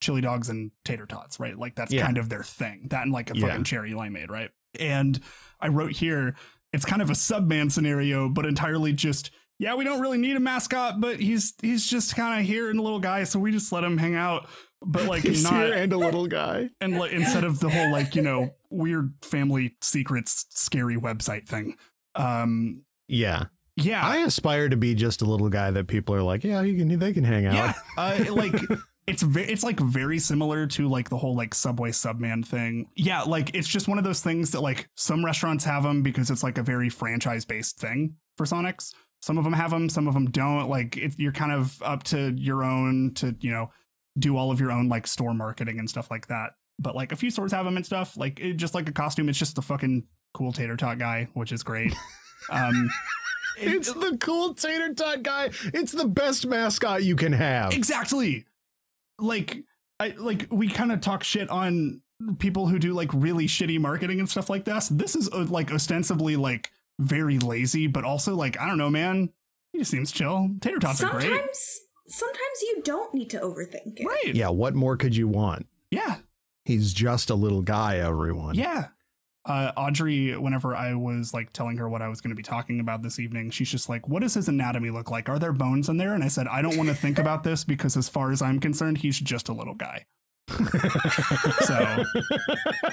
[0.00, 1.58] chili dogs and tater tots, right?
[1.58, 2.04] Like that's Yeah.
[2.04, 2.86] kind of their thing.
[2.90, 3.48] That and like a Yeah.
[3.48, 4.50] fucking cherry limeade, right?
[4.78, 5.20] And
[5.60, 6.36] I wrote here,
[6.72, 9.30] it's kind of a subman scenario, but entirely just
[9.60, 12.78] yeah, we don't really need a mascot, but he's he's just kind of here and
[12.80, 14.48] a little guy, so we just let him hang out.
[14.82, 16.70] But like He's not here and a little guy.
[16.80, 21.76] and like instead of the whole like you know weird family secrets scary website thing
[22.14, 23.44] um Yeah.
[23.76, 26.76] yeah I aspire to be just a little guy that people are like, yeah, you
[26.78, 27.52] can, they can hang out.
[27.54, 28.54] yeah uh, like
[29.06, 33.20] it's ve- it's like very similar to like the whole like subway subman thing yeah
[33.22, 36.42] like it's just one of those things that like some restaurants have them because it's
[36.42, 40.14] like a very franchise based thing for sonics some of them have them some of
[40.14, 40.68] them don't.
[40.68, 43.70] Like it, you're kind of up to your own to you know
[44.18, 46.50] do all of your own like store marketing and stuff like that.
[46.78, 48.16] But like a few stores have them and stuff.
[48.16, 51.52] Like it, just like a costume it's just the fucking cool tater tot guy which
[51.52, 51.94] is great.
[52.50, 52.88] Um
[53.60, 55.50] it- It's the cool tater tot guy.
[55.74, 57.72] It's the best mascot you can have.
[57.74, 58.46] exactly.
[59.18, 59.64] Like
[60.00, 62.00] i like we kind of talk shit on
[62.38, 65.70] people who do like really shitty marketing and stuff like this this is uh, like
[65.72, 69.30] ostensibly like very lazy but also like i don't know man
[69.72, 71.44] he just seems chill tater tots are sometimes, great
[72.08, 74.06] sometimes you don't need to overthink it.
[74.06, 75.66] right Yeah, what more could you want?
[75.90, 76.16] yeah
[76.66, 78.54] He's just a little guy, everyone.
[78.54, 78.88] yeah
[79.46, 82.78] uh, Audrey, whenever I was like telling her what I was going to be talking
[82.78, 85.30] about this evening, she's just like, "What does his anatomy look like?
[85.30, 87.64] Are there bones in there?" And I said, "I don't want to think about this
[87.64, 90.04] because, as far as I'm concerned, he's just a little guy."
[91.62, 92.04] So,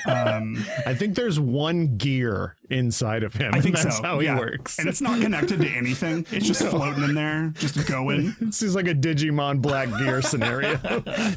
[0.06, 3.54] um, I think there's one gear inside of him.
[3.54, 4.36] I think and that's so, how yeah.
[4.36, 4.80] he works.
[4.80, 6.26] and it's not connected to anything.
[6.32, 6.70] It's just No.
[6.72, 8.36] floating in there, just going.
[8.42, 10.80] this is like a Digimon Black Gear scenario.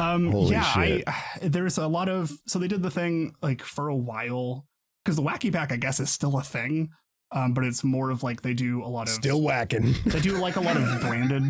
[0.00, 1.04] Um, Holy yeah, shit.
[1.06, 4.66] I there's a lot of so they did the thing like for a while
[5.04, 6.88] because the wacky pack I guess is still a thing,
[7.30, 9.94] um, but it's more of like they do a lot of Still whacking.
[10.06, 11.44] they do like a lot of branded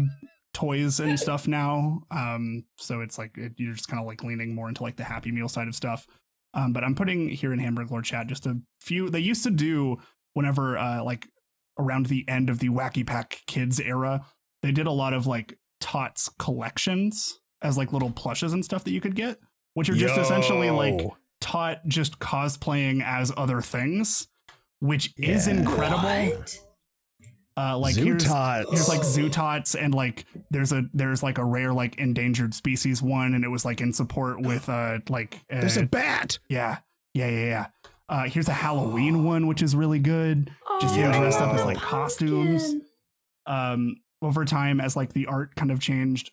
[0.55, 2.01] toys and stuff now.
[2.11, 5.05] Um, so it's like it, you're just kind of like leaning more into like the
[5.05, 6.07] Happy Meal side of stuff.
[6.55, 9.11] Um, but I'm putting here in Hamburg Lord chat just a few.
[9.11, 9.99] They used to do
[10.33, 11.29] whenever uh like
[11.79, 14.25] around the end of the Wacky Pack Kids era,
[14.63, 18.93] they did a lot of like Tots collections as like little plushes and stuff that
[18.93, 19.39] you could get,
[19.75, 21.17] which are just essentially like Yo.
[21.41, 24.29] Tot just cosplaying as other things,
[24.79, 26.09] which is incredible.
[26.09, 26.64] What?
[27.57, 28.65] Uh, like here's Zootots.
[28.71, 33.33] here's like zootots and like there's a there's like a rare like endangered species one
[33.35, 36.39] and it was like in support with uh like uh, There's a bat.
[36.49, 36.79] yeah.
[37.13, 37.67] Yeah yeah yeah.
[38.09, 40.51] Uh here's a halloween one which is really good.
[40.81, 42.75] Just him dressed up as, like, costumes.
[43.47, 46.33] um over time as like the art kind of changed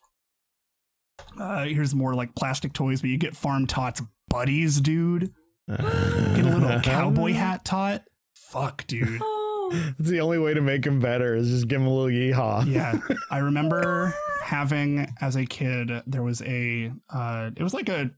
[1.39, 5.33] uh here's more like plastic toys but you get farm tots buddies dude.
[5.67, 8.03] Get a little cowboy hat tot.
[8.35, 9.19] Fuck dude.
[9.21, 9.37] Oh,
[9.99, 12.71] It's the only way to make him better is just give him a little yeehaw.
[12.71, 12.99] yeah
[13.31, 18.11] i remember having as a kid there was a uh it was like a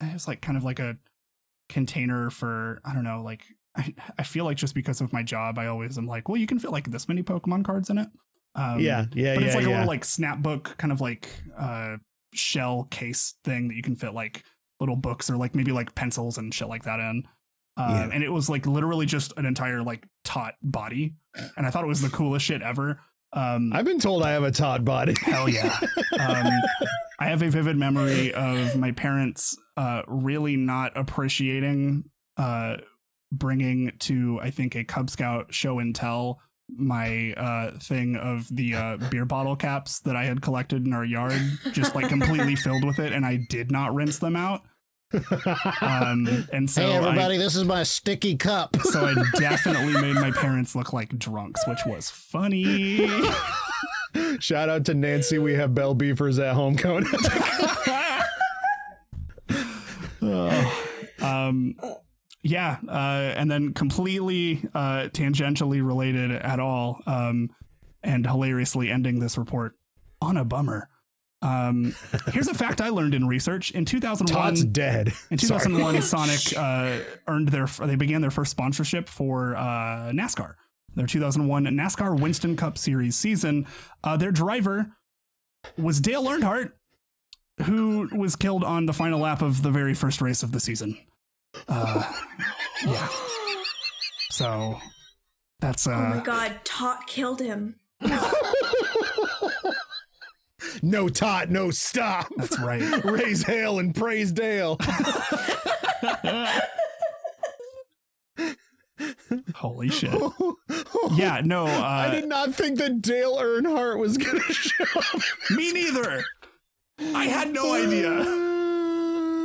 [0.00, 0.96] it was like kind of like a
[1.68, 3.44] container for i don't know like
[3.76, 6.46] i, I feel like just because of my job i always am like well you
[6.46, 8.08] can fit like this many pokemon cards in it
[8.54, 9.74] um yeah, yeah, but yeah, it's like a yeah.
[9.76, 11.96] little like snapbook kind of like uh
[12.34, 14.44] shell case thing that you can fit like
[14.80, 17.24] little books or like maybe like pencils and shit like that in
[17.76, 18.08] um, Yeah.
[18.12, 21.14] and it was like literally just an entire like tot body
[21.56, 23.00] and i thought it was the coolest shit ever
[23.34, 25.14] um I've been told I have a Todd body.
[25.22, 25.74] Hell yeah.
[26.20, 26.46] Um,
[27.18, 32.04] I have a vivid memory of my parents uh, really not appreciating
[32.36, 32.76] uh,
[33.30, 38.74] bringing to, I think, a Cub Scout show and tell my uh, thing of the
[38.74, 41.40] uh, beer bottle caps that I had collected in our yard,
[41.72, 44.60] just like completely filled with it, and I did not rinse them out.
[45.80, 48.76] Um, and so hey, I- everybody, this is my sticky cup.
[48.82, 53.08] so I definitely made my parents look like drunks, which was funny.
[54.38, 55.38] Shout out to Nancy.
[55.38, 57.06] We have bell beefers at home, Conan.
[61.20, 61.74] um
[62.42, 67.50] yeah uh and then completely uh tangentially related at all um
[68.02, 69.76] and hilariously ending this report
[70.20, 70.88] on a bummer
[71.42, 71.94] um
[72.32, 75.12] here's a fact i learned in research in 2001 Todd's dead.
[75.30, 80.54] in 2001 sonic uh earned their they began their first sponsorship for uh nascar
[80.94, 83.66] their 2001 NASCAR Winston Cup Series season.
[84.04, 84.92] Uh, their driver
[85.78, 86.72] was Dale Earnhardt,
[87.64, 90.98] who was killed on the final lap of the very first race of the season.
[91.68, 92.12] Uh,
[92.86, 93.08] yeah.
[94.30, 94.78] So
[95.60, 97.76] that's uh, oh my god, Tot killed him.
[100.82, 102.28] No tot, no stop.
[102.36, 102.82] that's right.
[103.04, 104.78] Raise hail and praise Dale.
[109.54, 110.14] Holy shit.
[111.14, 115.20] Yeah, no, I uh, did not think that Dale Earnhardt was gonna show up.
[115.50, 116.24] me neither.
[117.14, 118.12] I had no idea.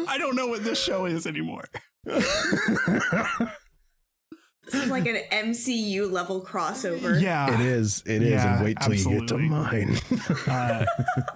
[0.07, 1.65] I don't know what this show is anymore.
[4.71, 7.21] This is like an MCU level crossover.
[7.21, 7.53] Yeah.
[7.53, 8.03] It is.
[8.05, 8.31] It is.
[8.31, 9.97] Yeah, and wait till you get to mine.
[10.45, 10.85] Uh,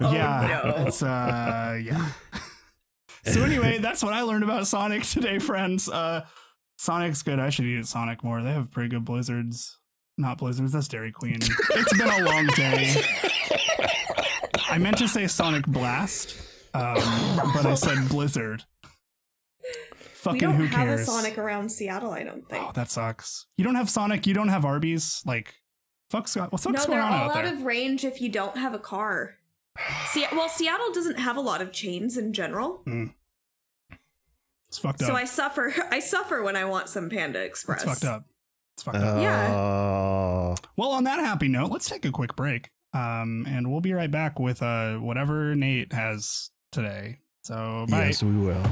[0.00, 0.84] yeah, no.
[0.86, 2.08] it's uh, yeah.
[3.24, 5.88] So anyway, that's what I learned about Sonic today, friends.
[5.88, 6.26] Uh,
[6.76, 7.38] Sonic's good.
[7.38, 8.42] I should eat at Sonic more.
[8.42, 9.78] They have pretty good blizzards.
[10.18, 10.72] Not blizzards.
[10.72, 11.38] That's Dairy Queen.
[11.40, 12.94] It's been a long day.
[14.68, 16.36] I meant to say Sonic Blast,
[16.74, 16.96] um,
[17.54, 18.64] but I said Blizzard.
[20.30, 21.00] We don't who have cares?
[21.00, 22.64] a Sonic around Seattle, I don't think.
[22.64, 23.46] Oh, that sucks.
[23.56, 24.26] You don't have Sonic.
[24.26, 25.22] You don't have Arby's.
[25.26, 25.54] Like,
[26.10, 26.52] fuck Scott.
[26.52, 28.78] What's no, going they're on all out out of range if you don't have a
[28.78, 29.34] car.
[30.12, 32.82] Se- well, Seattle doesn't have a lot of chains in general,
[34.68, 35.08] It's fucked up.
[35.08, 35.14] so.
[35.14, 35.74] I suffer.
[35.90, 37.82] I suffer when I want some Panda Express.
[37.82, 38.24] It's fucked up.
[38.76, 39.20] It's fucked up.
[39.20, 39.52] Yeah.
[39.54, 40.54] Oh.
[40.76, 42.70] Well, on that happy note, let's take a quick break.
[42.94, 47.18] Um, and we'll be right back with uh whatever Nate has today.
[47.42, 48.06] So bye.
[48.06, 48.62] Yes, we will.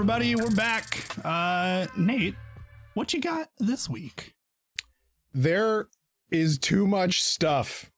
[0.00, 1.04] Everybody, we're back.
[1.22, 2.34] Uh Nate,
[2.94, 4.34] what you got this week?
[5.34, 5.88] There
[6.30, 7.90] is too much stuff.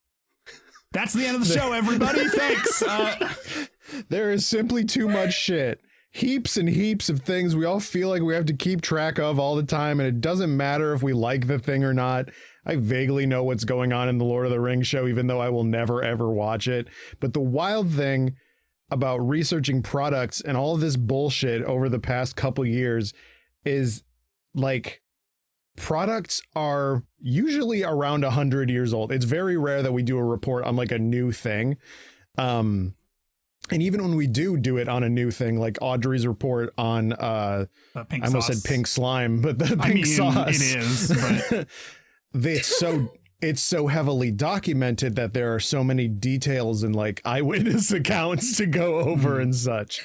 [0.90, 2.28] That's the end of the show, everybody.
[2.28, 2.82] Thanks.
[2.82, 3.32] Uh,
[4.08, 5.80] There is simply too much shit.
[6.10, 9.38] Heaps and heaps of things we all feel like we have to keep track of
[9.38, 12.30] all the time, and it doesn't matter if we like the thing or not.
[12.66, 15.40] I vaguely know what's going on in the Lord of the Rings show, even though
[15.40, 16.88] I will never ever watch it.
[17.20, 18.34] But the wild thing
[18.92, 23.14] about researching products and all this bullshit over the past couple years
[23.64, 24.04] is
[24.54, 25.00] like
[25.76, 29.10] products are usually around 100 years old.
[29.10, 31.78] It's very rare that we do a report on like a new thing.
[32.36, 32.94] Um
[33.70, 37.14] and even when we do do it on a new thing like Audrey's report on
[37.14, 38.62] uh uh, pink I almost sauce.
[38.62, 41.08] said pink slime, but the pink I mean, sauce it is,
[41.58, 41.68] but
[42.46, 43.10] it's so
[43.42, 48.66] it's so heavily documented that there are so many details and like eyewitness accounts to
[48.66, 50.00] go over and such.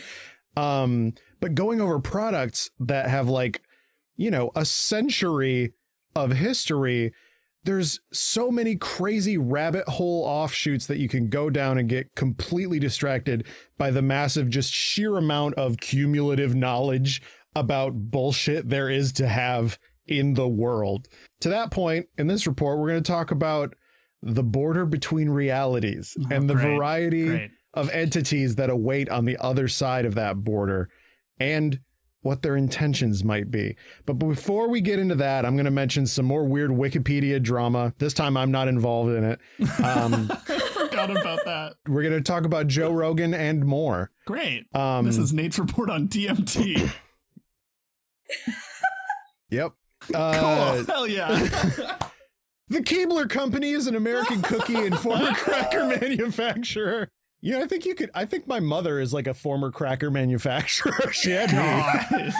[0.56, 3.62] Um but going over products that have like
[4.16, 5.74] you know a century
[6.16, 7.14] of history
[7.64, 12.80] there's so many crazy rabbit hole offshoots that you can go down and get completely
[12.80, 13.46] distracted
[13.78, 17.22] by the massive just sheer amount of cumulative knowledge
[17.56, 21.08] about bullshit there is to have in the world.
[21.42, 23.76] To that point, in this report, we're going to talk about
[24.24, 27.52] the border between realities Oh, and the great, variety great.
[27.74, 30.90] of entities that await on the other side of that border
[31.40, 31.80] and
[32.22, 33.76] what their intentions might be.
[34.06, 37.94] But before we get into that, I'm going to mention some more weird Wikipedia drama.
[38.00, 39.40] This time I'm not involved in it.
[39.82, 40.28] Um,
[40.74, 41.76] forgot about that.
[41.88, 44.10] we're going to talk about Joe Rogan and more.
[44.26, 44.66] Great.
[44.76, 46.92] Um, this is Nate's report on DMT.
[49.50, 49.72] Yep.
[50.08, 50.22] Cool.
[50.22, 51.98] Uh, Hell yeah.
[52.70, 57.08] The Keebler Company is an American cookie and former cracker manufacturer.
[57.40, 58.12] Yeah, I think you could.
[58.14, 60.92] I think my mother is like a former cracker manufacturer.
[61.14, 61.54] she had
[62.12, 62.32] me.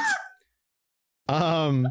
[1.30, 1.88] Um,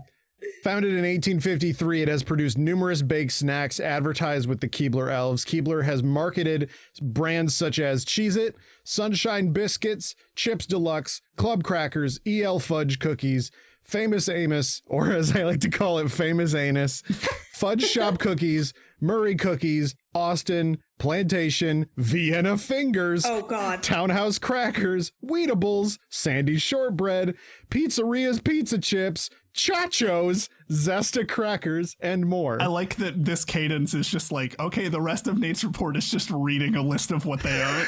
[0.63, 5.45] founded in 1853, it has produced numerous baked snacks advertised with the Keebler elves.
[5.45, 6.69] Keebler has marketed
[7.01, 13.51] brands such as Cheez It, Sunshine Biscuits, Chips Deluxe, Club Crackers, EL Fudge Cookies,
[13.87, 17.03] Famous Amos, or as I like to call it, Famous Anus,
[17.53, 23.83] Fudge Shop Cookies, Murray Cookies, Austin, Plantation, Vienna Fingers, Oh god.
[23.83, 27.35] Townhouse Crackers, Wheatables, Sandy Shortbread,
[27.71, 32.61] Pizzeria's Pizza Chips, Chachos, Zesta Crackers, and more.
[32.61, 36.11] I like that this cadence is just like, okay, the rest of Nate's report is
[36.11, 37.85] just reading a list of what they are.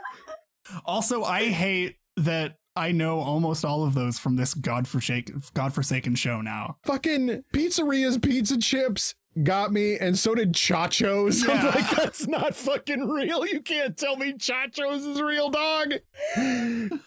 [0.84, 6.40] also, I hate that I know almost all of those from this godforsaken, godforsaken show
[6.40, 6.78] now.
[6.84, 11.42] Fucking Pizzeria's Pizza Chips got me, and so did Chachos.
[11.48, 11.66] I'm Yeah.
[11.70, 13.46] like, that's not fucking real.
[13.46, 15.92] You can't tell me Chachos is real, dog.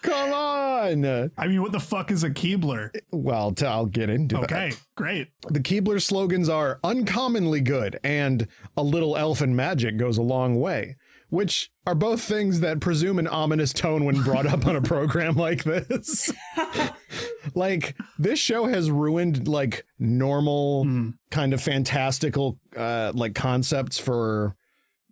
[0.02, 1.04] Come on.
[1.36, 2.90] I mean, what the fuck is a Keebler?
[3.12, 4.44] Well, I'll get into it.
[4.44, 5.28] Okay, great.
[5.48, 10.96] The Keebler slogans are uncommonly good and a little elfin magic goes a long way.
[11.28, 15.34] Which are both things that presume an ominous tone when brought up on a program
[15.36, 16.32] like this.
[17.54, 21.14] like this show has ruined like normal Mm.
[21.30, 24.56] kind of fantastical uh like concepts for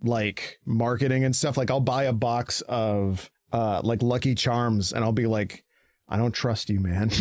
[0.02, 1.56] like marketing and stuff.
[1.56, 5.63] Like I'll buy a box of uh like Lucky Charms and I'll be like
[6.08, 7.08] I don't trust you, man.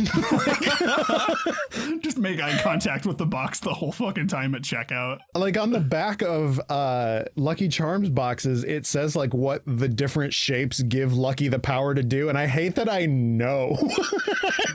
[2.02, 5.20] Just make eye contact with the box the whole fucking time at checkout.
[5.36, 10.34] like on the back of uh Lucky Charms boxes, it says like what the different
[10.34, 13.76] shapes give Lucky the power to do, and I hate that I know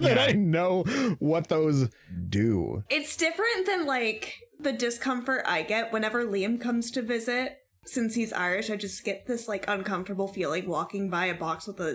[0.00, 0.24] that Yeah.
[0.24, 0.84] I know
[1.18, 1.88] what those
[2.28, 2.84] do.
[2.88, 7.58] It's different than like the discomfort I get whenever Liam comes to visit.
[7.90, 11.80] Since he's Irish, I just get this like uncomfortable feeling walking by a box with
[11.80, 11.94] a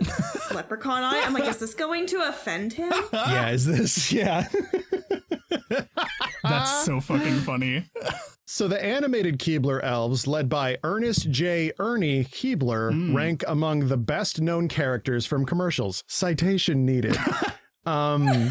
[0.53, 1.25] leprechaun on it.
[1.25, 2.91] I'm like, is this going to offend him?
[3.13, 4.47] yeah, is this yeah?
[6.43, 7.89] That's so fucking funny.
[8.45, 11.71] So the animated Keebler elves, led by Ernest J.
[11.79, 13.15] Ernie Keebler, Mm.
[13.15, 16.03] rank among the best known characters from commercials.
[16.07, 17.17] Citation needed.
[17.85, 18.49] um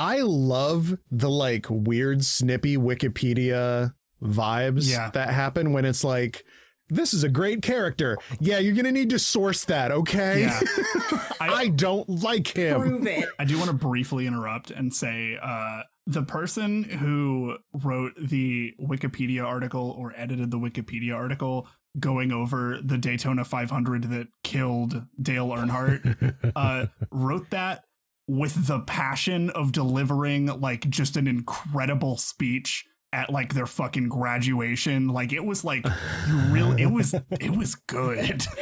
[0.00, 5.10] I love the like weird snippy Wikipedia vibes Yeah.
[5.10, 6.44] that happen when it's like
[6.90, 8.16] this is a great character.
[8.40, 10.40] Yeah, you're going to need to source that, okay?
[10.40, 10.58] Yeah.
[11.40, 12.80] I, I don't like him.
[12.80, 13.28] Prove it.
[13.38, 19.44] I do want to briefly interrupt and say uh, the person who wrote the Wikipedia
[19.44, 21.68] article or edited the Wikipedia article
[22.00, 27.84] going over the Daytona 500 that killed Dale Earnhardt uh, wrote that
[28.26, 35.08] with the passion of delivering like just an incredible speech at like their fucking graduation
[35.08, 35.84] like it was like
[36.28, 38.44] you really it was it was good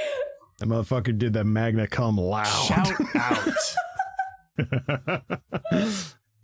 [0.58, 2.46] That motherfucker did that magna cum loud.
[2.46, 3.48] shout out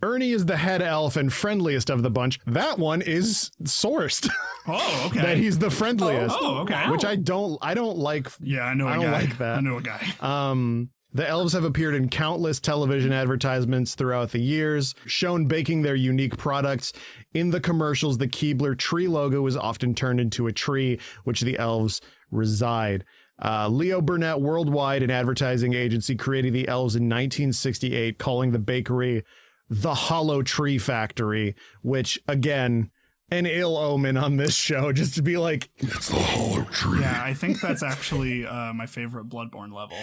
[0.03, 2.37] Ernie is the head elf and friendliest of the bunch.
[2.45, 4.29] That one is sourced.
[4.67, 6.35] oh okay that he's the friendliest.
[6.37, 6.89] Oh, okay.
[6.89, 8.87] Which I don't I don't like Yeah, I know.
[8.87, 9.11] I a don't guy.
[9.21, 9.57] like that.
[9.57, 10.05] I know a guy.
[10.19, 15.95] um the elves have appeared in countless television advertisements throughout the years, shown baking their
[15.95, 16.93] unique products.
[17.33, 21.57] In the commercials, the Keebler tree logo is often turned into a tree, which the
[21.57, 23.05] elves reside.
[23.43, 29.23] Uh, Leo Burnett Worldwide, an advertising agency, created the elves in 1968, calling the bakery
[29.69, 32.91] the Hollow Tree Factory, which, again,
[33.31, 37.01] an ill omen on this show, just to be like, it's the Hollow Tree.
[37.01, 39.97] Yeah, I think that's actually uh, my favorite Bloodborne level.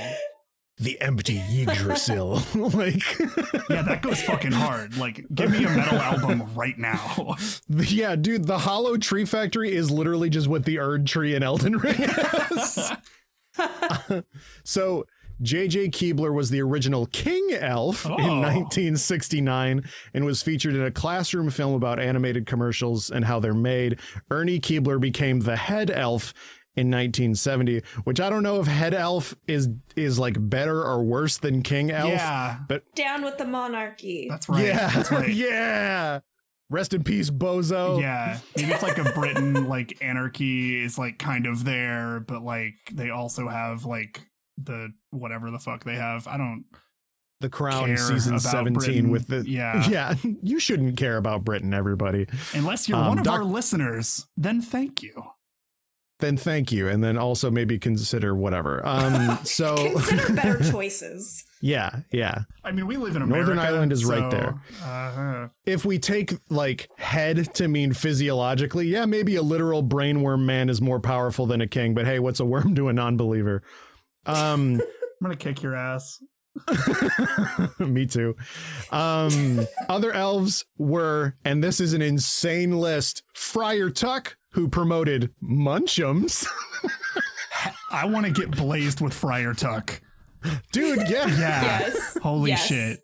[0.81, 2.43] The empty Yggdrasil.
[2.55, 3.19] like,
[3.69, 4.97] Yeah, that goes fucking hard.
[4.97, 7.37] Like, give me a metal album right now.
[7.69, 11.77] yeah, dude, the Hollow Tree Factory is literally just what the Erd Tree in Elden
[11.79, 12.91] Ring is.
[14.65, 15.05] so,
[15.43, 15.89] J.J.
[15.89, 18.41] Keebler was the original King Elf in Oh.
[18.41, 23.99] 1969 and was featured in a classroom film about animated commercials and how they're made.
[24.31, 26.35] Ernie Keebler became the head elf
[26.77, 31.39] in 1970, which I don't know if head elf is is like better or worse
[31.39, 32.11] than King Elf.
[32.11, 34.27] Yeah, But Down with the monarchy.
[34.29, 34.65] that's right.
[34.67, 35.29] yeah, that's right.
[35.35, 36.21] yeah.
[36.71, 38.01] Rest in peace, Bozo.
[38.01, 42.75] Yeah, maybe it's like a Britain like anarchy is like kind of there, but like
[42.93, 44.25] they also have like
[44.57, 46.29] the whatever the fuck they have.
[46.29, 46.65] I don't.
[47.41, 49.11] The Crown care season 17 Britain.
[49.11, 49.83] with the Yeah.
[49.89, 52.27] Yeah, you shouldn't care about Britain, everybody.
[52.55, 55.25] Unless you're Um, one of Doc- our listeners, then thank you.
[56.21, 58.81] Then thank you and then also maybe consider whatever.
[58.87, 61.45] Um so Consider better choices.
[61.61, 62.41] yeah, yeah.
[62.65, 63.47] I mean, we live in America.
[63.55, 64.61] Northern Ireland is right there.
[64.85, 70.69] Uh, If we take like head to mean physiologically, yeah, maybe a literal brainworm man
[70.69, 73.63] is more powerful than a king, but hey, what's a worm to a non-believer?
[74.27, 76.19] Um I'm gonna kick your ass.
[77.79, 78.35] Me too.
[78.91, 86.47] Um, other elves were, and this is an insane list Friar Tuck, who promoted Munch'ems.
[87.91, 90.01] I want to get blazed with Friar Tuck.
[90.73, 91.27] Dude, yeah.
[91.27, 91.63] Yeah.
[91.81, 92.19] Yes.
[92.23, 92.67] Holy Yes.
[92.67, 93.01] shit.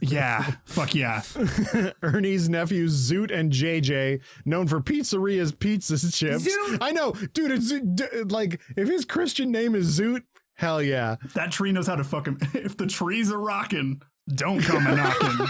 [0.00, 0.44] Yeah.
[0.64, 1.22] Fuck yeah.
[2.02, 6.48] Ernie's nephews Zoot and JJ, known for Pizzarias pizza chips.
[6.48, 6.78] Zoot.
[6.80, 7.52] I know, dude.
[7.52, 10.22] It's like if his Christian name is Zoot,
[10.54, 11.16] hell yeah.
[11.34, 12.38] That tree knows how to fuck him.
[12.54, 14.02] If the trees are rocking,
[14.34, 15.46] don't come a knocking.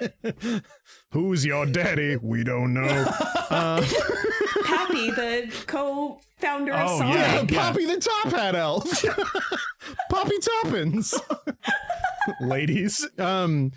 [1.12, 2.16] Who's your daddy?
[2.16, 3.06] We don't know.
[3.48, 3.80] Uh,
[4.64, 7.14] Pappy, the co-founder of Oh, Sonic.
[7.16, 7.44] yeah.
[7.62, 9.04] Poppy the Top Hat Elf.
[10.10, 11.14] Poppy Toppins.
[12.40, 13.06] Ladies.
[13.18, 13.70] Um,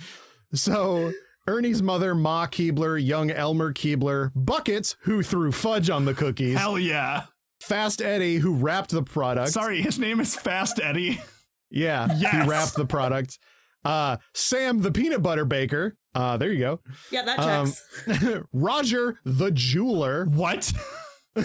[0.55, 1.11] so
[1.47, 6.79] Ernie's mother, Ma Keebler, young Elmer Keebler, Buckets, who threw fudge on the cookies, Hell
[6.79, 7.25] yeah.
[7.61, 9.51] Fast Eddie, who wrapped the product.
[9.51, 11.21] Sorry, his name is Fast Eddie.
[11.69, 12.31] Yeah, Yes.
[12.43, 13.37] he wrapped the product.
[13.85, 15.95] Uh, Sam, the peanut butter baker.
[16.15, 16.79] Uh, there you go.
[17.11, 17.67] Yeah, that Um,
[18.07, 18.43] checks.
[18.53, 20.25] Roger, the jeweler.
[20.25, 20.71] What?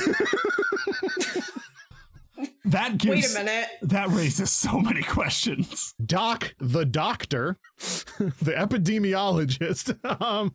[2.67, 3.69] That gives Wait a minute.
[3.83, 5.95] that raises so many questions.
[6.05, 7.59] Doc, the doctor,
[8.19, 10.53] the epidemiologist, um,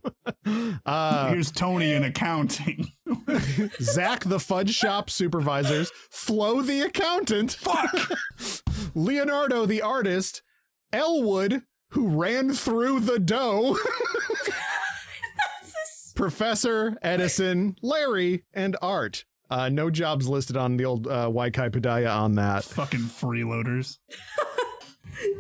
[0.86, 2.92] uh, Here's Tony in accounting.
[3.80, 8.12] Zach, the fudge shop supervisors, Flo, the accountant, Fuck.
[8.94, 10.42] Leonardo, the artist,
[10.92, 11.62] Elwood,
[11.92, 13.78] who ran through the dough,
[16.16, 19.26] Professor Edison, Larry, and Art.
[19.50, 22.64] Uh, no jobs listed on the old uh, Waikai Padaya on that.
[22.64, 23.98] Fucking freeloaders.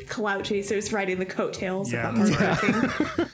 [0.07, 3.29] Clout chasers riding the coattails Yeah, of the that's.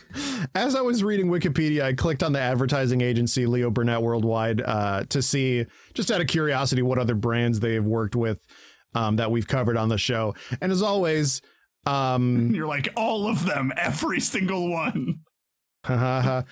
[0.55, 5.03] As I was reading Wikipedia, I clicked on the advertising agency Leo Burnett Worldwide uh,
[5.09, 8.45] to see, just out of curiosity, what other brands they have worked with
[8.93, 10.35] um, that we've covered on the show.
[10.61, 11.41] And as always,
[11.85, 15.19] um, You're like all of them, every single one.
[15.87, 16.43] uh,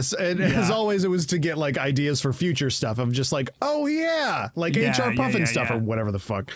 [0.00, 3.32] so- and as always, it was to get like ideas for future stuff of just
[3.32, 5.76] like, oh yeah, like Yeah, HR yeah, Puffin yeah, stuff yeah.
[5.76, 6.52] or whatever the fuck.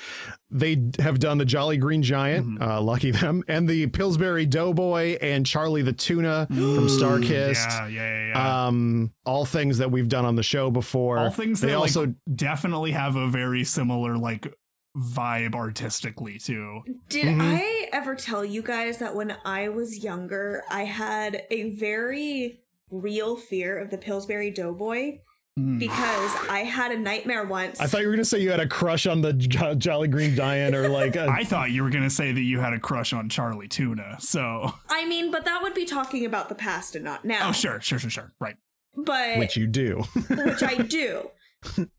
[0.51, 2.63] They have done the Jolly Green Giant, Mm-hmm.
[2.63, 7.55] uh, lucky them, and the Pillsbury Doughboy and Charlie the Tuna from Starkist.
[7.67, 8.29] Yeah, yeah, yeah.
[8.29, 8.67] yeah.
[8.67, 12.03] um all things that we've done on the show before all things they that also
[12.07, 14.53] like definitely have a very similar like
[14.97, 16.83] vibe artistically too.
[17.09, 17.41] Did Mhm.
[17.41, 23.37] I ever tell you guys that when I was younger, I had a very real
[23.37, 25.19] fear of the Pillsbury Doughboy
[25.59, 25.79] Mm.
[25.79, 27.81] because I had a nightmare once.
[27.81, 30.35] i thought you were gonna say you had a crush on the Jo- jolly green
[30.35, 33.13] giant or like a, I thought you were gonna say that you had a crush
[33.13, 34.17] on Charlie Tuna.
[34.21, 37.49] So I mean, but that would be talking about the past and not now.
[37.49, 38.33] oh sure, sure, sure, sure.
[38.41, 38.57] Right.
[38.97, 41.31] But which you do which I do.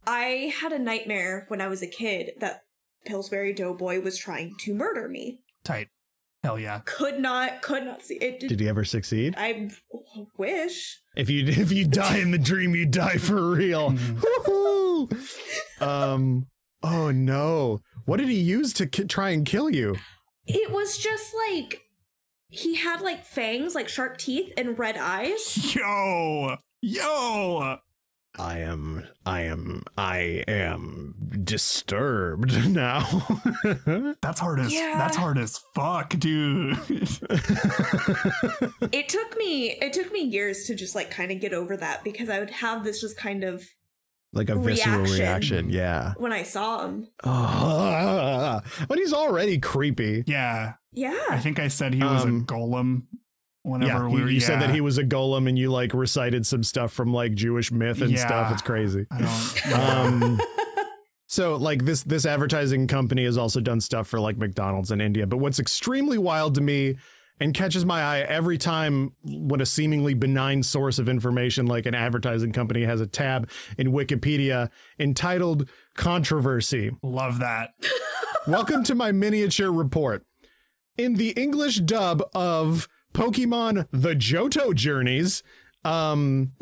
[0.05, 2.64] I had a nightmare when I was a kid that
[3.05, 5.39] Pillsbury Doughboy was trying to murder me.
[5.63, 5.87] Tight.
[6.43, 6.81] Hell yeah.
[6.85, 8.39] Could not, could not see it.
[8.39, 9.71] did he ever succeed I
[10.37, 10.99] wish.
[11.15, 15.81] if you if you die in the dream you die for real Mhm.
[15.81, 16.47] Um
[16.83, 19.95] oh no what did he use to ki- try and kill you
[20.45, 21.81] It was just like
[22.49, 25.75] he had like fangs, like sharp teeth, and red eyes.
[25.75, 27.77] Yo, yo.
[28.37, 33.01] I am i am i am disturbed now
[34.21, 34.95] That's hard as Yeah.
[34.97, 36.77] that's hard as fuck, dude.
[38.91, 42.03] It took me, it took me years to just like kind of get over that
[42.03, 43.63] because I would have this just kind of
[44.33, 45.17] like a visceral Reaction.
[45.19, 47.07] reaction yeah when I saw him.
[47.23, 50.23] Oh, but he's already creepy.
[50.27, 50.73] yeah.
[50.91, 51.17] Yeah.
[51.29, 53.03] I think I said he was Um, a golem
[53.65, 56.45] whenever Yeah, we you, you said that he was a golem, and you like recited
[56.45, 58.25] some stuff from like Jewish myth and Yeah.
[58.25, 58.51] stuff.
[58.53, 59.05] It's crazy.
[59.11, 60.01] I don't yeah.
[60.01, 60.41] Um,
[61.27, 65.25] so like this this advertising company has also done stuff for like McDonald's in India.
[65.27, 66.95] But what's extremely wild to me
[67.41, 71.93] and catches my eye every time when a seemingly benign source of information like an
[71.93, 76.91] advertising company has a tab in Wikipedia entitled controversy.
[77.03, 77.71] love that.
[78.47, 80.23] Welcome to my miniature report.
[80.97, 85.41] In the English dub of Pokemon The Johto Journeys,
[85.83, 86.51] um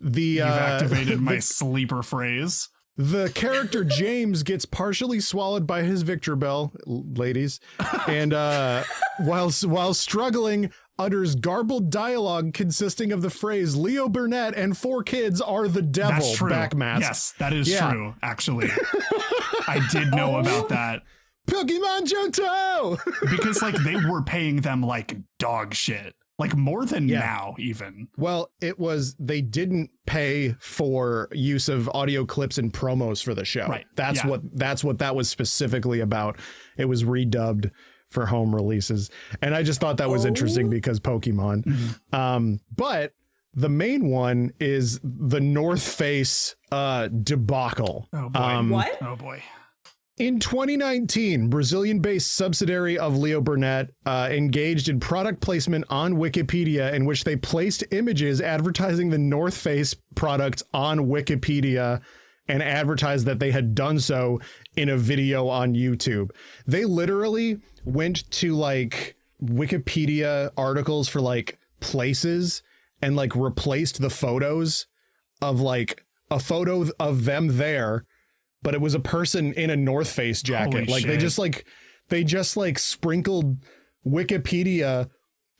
[0.00, 2.68] the You've uh, activated my the, sleeper phrase.
[2.96, 7.60] the character James gets partially swallowed by his Victreebel, ladies,
[8.08, 8.82] and uh
[9.20, 15.66] while while struggling utters garbled dialogue consisting of the phrase Leo Burnett and 4Kids are
[15.66, 16.50] the devil That's true.
[16.50, 17.00] backmask.
[17.00, 17.90] Yes, that is Yeah.
[17.90, 18.70] true, actually.
[19.66, 21.02] I did know about that
[21.48, 22.98] Pokemon Johto!
[23.30, 26.14] because like they were paying them like dog shit.
[26.36, 27.20] Like more than Yeah.
[27.20, 28.08] now even.
[28.16, 33.44] Well, it was they didn't pay for use of audio clips and promos for the
[33.44, 33.66] show.
[33.68, 33.86] Right.
[33.94, 34.30] That's Yeah.
[34.30, 36.40] what that's what that was specifically about.
[36.76, 37.70] It was redubbed
[38.10, 39.10] for home releases.
[39.42, 40.28] And I just thought that was Oh.
[40.28, 41.64] interesting because Pokemon.
[41.66, 42.14] Mm-hmm.
[42.16, 43.12] Um, but
[43.54, 48.08] the main one is the North Face uh debacle.
[48.12, 48.40] Oh boy.
[48.40, 48.98] Um, what?
[49.02, 49.40] Oh boy.
[50.16, 56.92] In 2019, Brazilian based subsidiary of Leo Burnett uh, engaged in product placement on Wikipedia
[56.92, 62.00] in which they placed images advertising the North Face product on Wikipedia
[62.46, 64.40] and advertised that they had done so
[64.76, 66.30] in a video on YouTube.
[66.64, 72.62] They literally went to like Wikipedia articles for like places
[73.02, 74.86] and like replaced the photos
[75.42, 78.04] of like a photo of them there
[78.64, 80.72] but it was a person in a North Face jacket.
[80.72, 81.66] Holy like they just like
[82.08, 83.58] they just like sprinkled
[84.04, 85.08] Wikipedia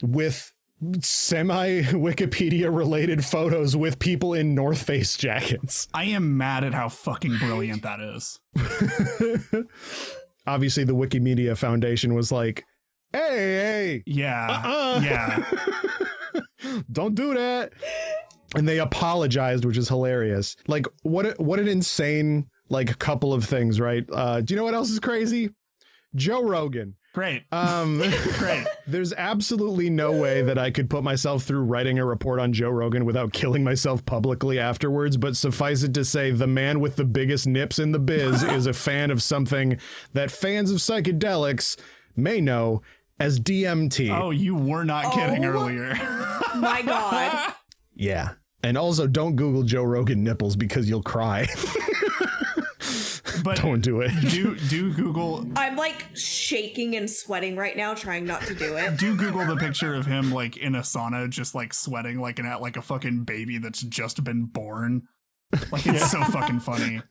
[0.03, 0.53] with
[1.01, 5.87] semi Wikipedia related photos with people in North Face jackets.
[5.95, 8.41] I am mad at how fucking brilliant that is.
[10.47, 12.65] Obviously the Wikimedia Foundation was like,
[13.13, 14.03] "Hey, hey.
[14.07, 14.63] Yeah.
[14.65, 15.01] Uh-uh.
[15.05, 16.41] Yeah.
[16.93, 17.73] don't do that."
[18.57, 20.57] And they apologized, which is hilarious.
[20.67, 24.05] Like what a, what an insane like a couple of things, right?
[24.12, 25.51] Uh, do you know what else is crazy?
[26.15, 26.95] Joe Rogan.
[27.12, 27.45] Great.
[27.53, 27.99] Um,
[28.39, 28.67] Great.
[28.89, 32.71] there's absolutely no way that I could put myself through writing a report on Joe
[32.71, 35.17] Rogan without killing myself publicly afterwards.
[35.17, 38.67] But suffice it to say, the man with the biggest nips in the biz is
[38.67, 39.79] a fan of something
[40.12, 41.77] that fans of psychedelics
[42.17, 42.83] may know
[43.21, 44.11] as DMT.
[44.11, 45.51] Oh, you were not kidding Oh.
[45.51, 45.95] earlier.
[46.57, 47.55] My God.
[47.95, 48.31] Yeah.
[48.65, 51.47] And also, don't Google Joe Rogan nipples because you'll cry.
[53.45, 54.11] But don't do it.
[54.31, 58.97] do do Google I'm like shaking and sweating right now, trying not to do it.
[58.99, 62.47] do Google the picture of him like in a sauna, just like sweating like an
[62.61, 65.03] like a fucking baby that's just been born.
[65.71, 67.03] Like it's so fucking funny.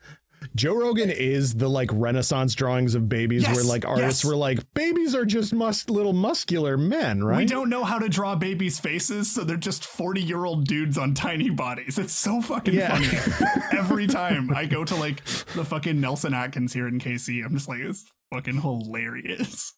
[0.55, 4.29] Joe Rogan is the like Renaissance drawings of babies Yes, where like artists yes.
[4.29, 7.39] were like, babies are just must little muscular men, right?
[7.39, 10.97] We don't know how to draw babies' faces, so they're just 40 year old dudes
[10.97, 11.97] on tiny bodies.
[11.97, 12.97] It's so fucking Yeah.
[12.97, 13.57] funny.
[13.77, 15.23] Every time I go to like
[15.55, 19.73] the fucking Nelson Atkins here in KC, I'm just like, it's fucking hilarious.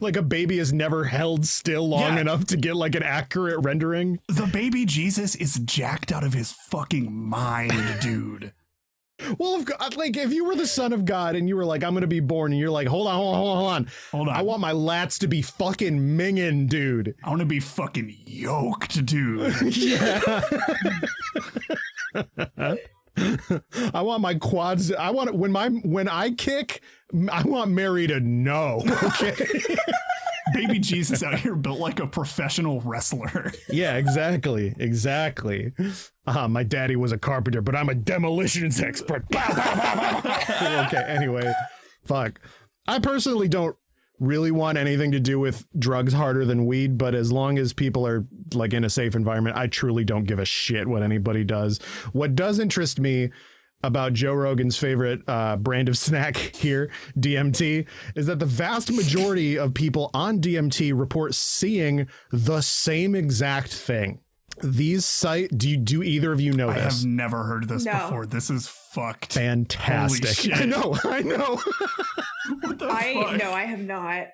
[0.00, 2.20] like a baby is never held still long Yeah.
[2.22, 4.18] enough to get like an accurate rendering.
[4.28, 8.52] The baby Jesus is jacked out of his fucking mind, dude.
[9.38, 11.82] Well, if, God- like if you were the son of God and you were like,
[11.82, 13.88] I'm gonna be born, and you're like, hold on, hold on, hold on, hold on.
[14.12, 14.36] Hold on.
[14.36, 17.14] I want my lats to be fucking minging, dude.
[17.24, 19.54] I want to be fucking yoked, dude.
[19.74, 20.42] Yeah.
[23.92, 24.92] I want my quads.
[24.92, 26.82] I want when my when I kick.
[27.32, 28.82] I want Mary to know.
[29.02, 29.34] Okay.
[30.54, 33.52] Baby Jesus out here built like a professional wrestler.
[33.68, 33.96] yeah.
[33.96, 34.74] Exactly.
[34.78, 35.72] Exactly.
[36.26, 39.24] Uh, my daddy was a carpenter, but I'm a demolitions expert.
[40.88, 41.04] Okay.
[41.06, 41.52] Anyway,
[42.04, 42.40] fuck.
[42.86, 43.76] I personally don't
[44.20, 48.06] really want anything to do with drugs harder than weed, but as long as people
[48.06, 51.78] are like in a safe environment, I truly don't give a shit what anybody does.
[52.12, 53.30] What does interest me
[53.82, 59.58] about Joe Rogan's favorite uh, brand of snack here, DMT, is that the vast majority
[59.58, 64.20] of people on DMT report seeing the same exact thing.
[64.60, 67.02] These site do you do either of you know I this?
[67.02, 67.92] have never heard this No.
[67.92, 68.26] before.
[68.26, 69.34] This is fucked.
[69.34, 70.24] Fantastic.
[70.24, 70.54] Holy shit.
[70.60, 71.60] I know, I know.
[72.62, 73.36] What the I fuck?
[73.38, 74.28] no, I have not.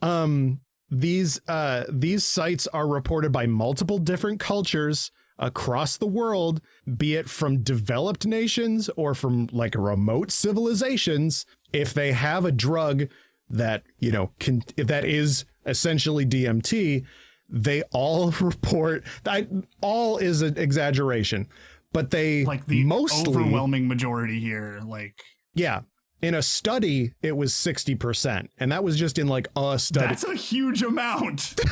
[0.00, 6.60] um these uh these sights are reported by multiple different cultures across the world
[6.96, 13.06] be it from developed nations or from like remote civilizations if they have a drug
[13.50, 17.04] that you know can if that is essentially DMT
[17.48, 19.46] they all report that
[19.80, 21.46] all is an exaggeration
[21.96, 24.80] but they Like the mostly overwhelming majority here.
[24.84, 25.22] Like
[25.54, 25.80] yeah
[26.22, 30.24] in a study it was 60% and that was just in like a study that's
[30.24, 31.54] a huge amount.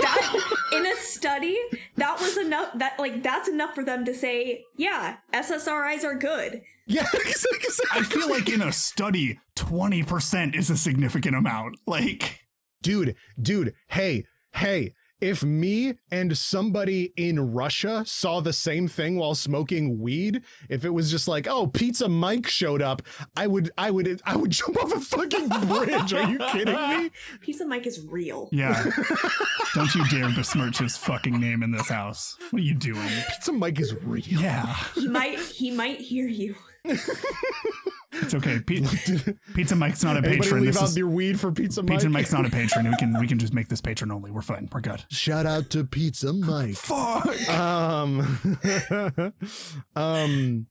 [0.00, 1.58] That in a study,
[1.96, 2.68] that was enough.
[2.76, 6.62] That like that's enough for them to say, yeah, SSRIs are good.
[6.86, 7.86] Yeah, exactly.
[7.90, 11.76] I feel like in a study, 20% is a significant amount.
[11.86, 12.40] Like
[12.82, 19.34] dude, dude, hey, hey, if me and somebody in Russia saw the same thing while
[19.34, 23.02] smoking weed, if it was just like, oh, Pizza Mike showed up,
[23.36, 26.12] I would, I would, I would jump off a fucking bridge.
[26.12, 27.10] Are you kidding me?
[27.40, 28.48] Pizza Mike is real.
[28.52, 28.84] Yeah.
[29.74, 32.36] Don't you dare besmirch his fucking name in this house.
[32.50, 33.08] What are you doing?
[33.28, 34.24] Pizza Mike is real.
[34.26, 34.74] Yeah.
[34.94, 36.54] He might he might hear you.
[36.84, 38.58] It's okay.
[38.60, 38.84] P-
[39.54, 40.60] Pizza Mike's not a Anybody patron.
[40.62, 41.92] leave This out is your weed for Pizza Mike?
[41.92, 42.88] Pizza Mike's not a patron.
[42.90, 44.30] We can we can just make this patron only.
[44.30, 44.68] We're fine.
[44.72, 45.04] We're good.
[45.10, 46.74] Shout out to Pizza Mike.
[46.74, 47.48] Fuck.
[47.50, 48.38] um
[49.96, 50.66] um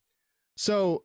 [0.55, 1.03] so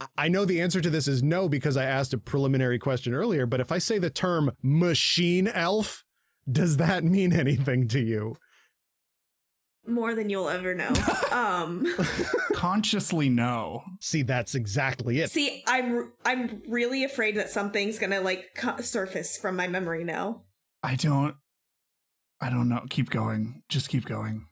[0.00, 3.12] I- I know the answer to this is no because I asked a preliminary question
[3.12, 6.04] earlier, but if I say the term machine elf,
[6.50, 8.36] does that mean anything to you?
[9.86, 10.92] More than you'll ever know.
[11.32, 11.86] Um
[12.54, 13.82] Consciously no.
[14.00, 15.30] See, that's exactly it.
[15.30, 20.02] see, I'm I'm really afraid that something's going to like co- surface from my memory
[20.02, 20.42] now.
[20.82, 21.36] I don't.
[22.40, 22.84] I don't know.
[22.90, 23.62] Keep going.
[23.68, 24.46] Just keep going.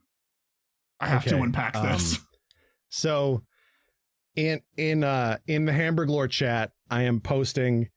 [1.01, 2.19] I have to Okay, unpack um, this.
[2.91, 3.43] So
[4.37, 7.89] in in uh in the Hamburg lore chat, I am posting,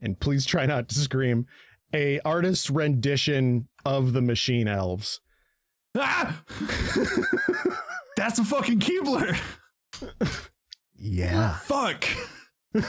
[0.00, 1.46] and please try not to scream,
[1.92, 5.20] a artist rendition of the machine elves.
[5.96, 6.42] Ah!
[8.16, 9.38] That's a fucking Keebler.
[10.96, 11.56] Yeah.
[11.58, 12.04] Fuck.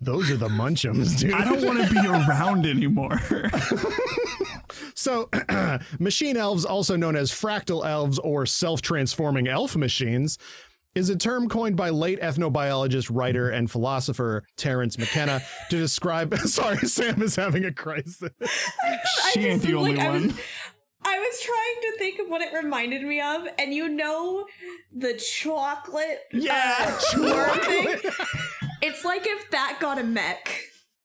[0.00, 1.32] Those are the Munch'ems, dude.
[1.32, 3.18] I don't want to be around anymore.
[4.94, 5.30] So,
[5.98, 10.36] machine elves, also known as fractal elves or self transforming elf machines,
[10.94, 16.36] is a term coined by late ethnobiologist, writer, and philosopher Terence McKenna to describe.
[16.38, 18.30] Sorry, Sam is having a crisis.
[19.32, 20.34] She ain't the only I was, one.
[21.04, 24.44] I was trying to think of what it reminded me of, and you know
[24.92, 26.74] the chocolate Yeah.
[26.80, 27.98] uh, tour thing?
[28.82, 30.50] It's like if that got a mech.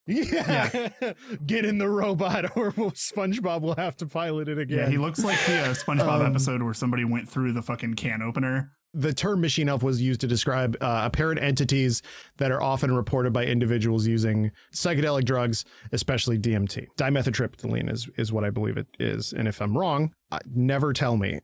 [0.07, 0.89] Yeah.
[1.45, 4.77] Get in the robot or SpongeBob will have to pilot it again.
[4.79, 7.93] Yeah, he looks like the uh, SpongeBob Um, episode where somebody went through the fucking
[7.95, 8.71] can opener.
[8.95, 12.01] The term machine elf was used to describe uh, apparent entities
[12.37, 16.87] that are often reported by individuals using psychedelic drugs, especially DMT.
[16.97, 19.33] Dimethyltryptamine is, is what I believe it is.
[19.33, 21.39] And if I'm wrong, uh, never tell me.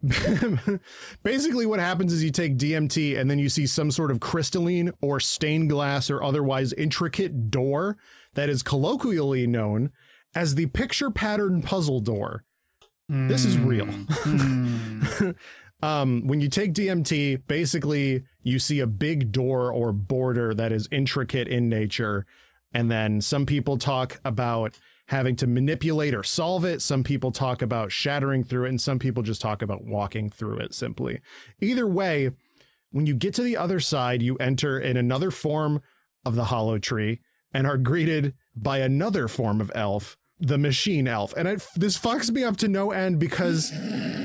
[1.23, 4.91] Basically, what happens is you take DMT and then you see some sort of crystalline
[5.01, 7.97] or stained glass or otherwise intricate door
[8.33, 9.91] that is colloquially known
[10.33, 12.43] as the picture pattern puzzle door.
[13.27, 13.87] This is real.
[13.87, 15.31] Hmm.
[15.81, 20.87] um, when you take DMT, basically you see a big door or border that is
[20.91, 22.25] intricate in nature.
[22.73, 26.81] And then some people talk about having to manipulate or solve it.
[26.81, 30.59] Some people talk about shattering through it, and some people just talk about walking through
[30.59, 31.19] it simply.
[31.59, 32.31] Either way,
[32.91, 35.81] when you get to the other side, you enter in another form
[36.23, 37.19] of the hollow tree
[37.53, 41.33] and are greeted by another form of elf, the machine elf.
[41.35, 43.73] And it, this fucks me up to no end because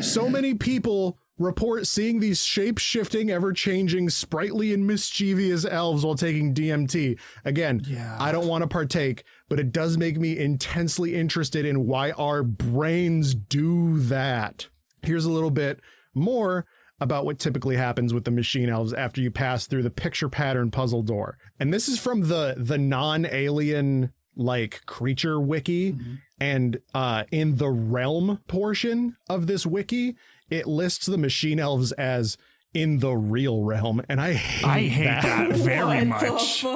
[0.01, 6.15] so many people report seeing these shape shifting, ever changing, sprightly, and mischievous elves while
[6.15, 7.19] taking DMT.
[7.45, 8.17] Again, Yeah.
[8.19, 12.43] I don't want to partake, but it does make me intensely interested in why our
[12.43, 14.69] brains do that.
[15.03, 15.81] Here's a little bit
[16.15, 16.65] more
[16.99, 20.71] about what typically happens with the machine elves after you pass through the picture pattern
[20.71, 21.37] puzzle door.
[21.61, 25.97] And this is from the the non-alien like creature wiki
[26.41, 30.15] and uh in the realm portion of this wiki
[30.51, 32.37] it lists the machine elves as
[32.75, 36.63] in the real realm and i hate, I hate that, very what much.
[36.63, 36.69] the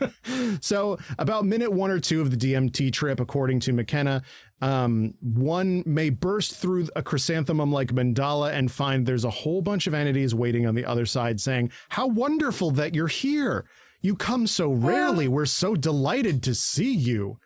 [0.00, 0.12] fuck?
[0.60, 4.22] so about minute one or two of the DMT trip, according to McKenna,
[4.60, 9.86] um, one may burst through a chrysanthemum like mandala and find there's a whole bunch
[9.86, 13.64] of entities waiting on the other side saying, How wonderful that you're here.
[14.00, 15.28] You come so rarely.
[15.28, 17.38] We're so delighted to see you.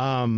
[0.00, 0.30] Um,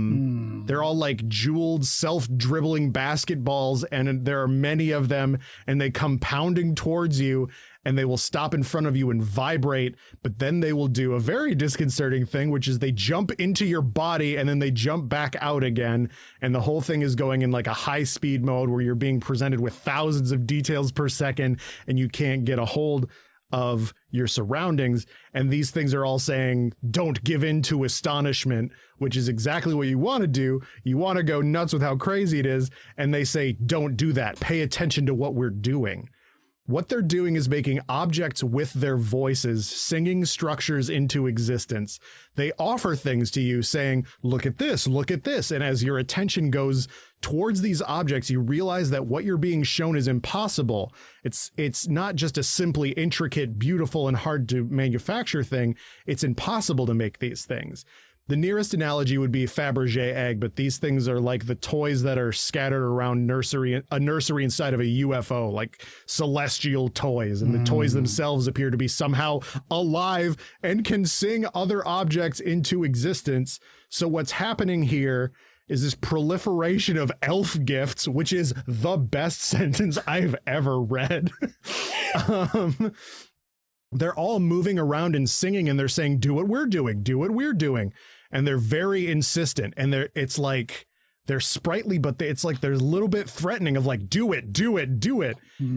[0.62, 0.66] Hmm.
[0.66, 5.90] they're all like jeweled, self dribbling basketballs, and there are many of them, and they
[5.90, 7.48] come pounding towards you,
[7.84, 9.96] and they will stop in front of you and vibrate.
[10.22, 13.82] But then they will do a very disconcerting thing, which is they jump into your
[13.82, 16.08] body and then they jump back out again.
[16.40, 19.18] And the whole thing is going in like a high speed mode where you're being
[19.20, 23.10] presented with thousands of details per second, and you can't get a hold
[23.52, 25.06] of your surroundings.
[25.34, 29.88] And these things are all saying, don't give in to astonishment, which is exactly what
[29.88, 30.60] you want to do.
[30.84, 32.70] You want to go nuts with how crazy it is.
[32.96, 34.40] And they say, don't do that.
[34.40, 36.08] Pay attention to what we're doing.
[36.66, 41.98] What they're doing is making objects with their voices, singing structures into existence.
[42.36, 45.50] They offer things to you saying, look at this, look at this.
[45.50, 46.86] And as your attention goes
[47.20, 50.94] towards these objects, you realize that what you're being shown is impossible.
[51.24, 55.74] It's, it's not just a simply intricate, beautiful, and hard to manufacture thing.
[56.06, 57.84] It's impossible to make these things.
[58.28, 62.18] The nearest analogy would be Fabergé egg, but these things are like the toys that
[62.18, 67.64] are scattered around nursery a nursery inside of a UFO, like celestial toys, and the
[67.64, 73.58] toys themselves appear to be somehow alive and can sing other objects into existence.
[73.88, 75.32] So what's happening here
[75.68, 81.30] is this proliferation of elf gifts, which is the best sentence I've ever read.
[82.28, 82.92] um,
[83.92, 87.30] they're all moving around and singing and they're saying do what we're doing do what
[87.30, 87.92] we're doing.
[88.30, 90.86] And they're very insistent and they're it's like
[91.26, 94.52] they're sprightly but they, it's like there's a little bit threatening of like do it
[94.52, 95.36] do it do it.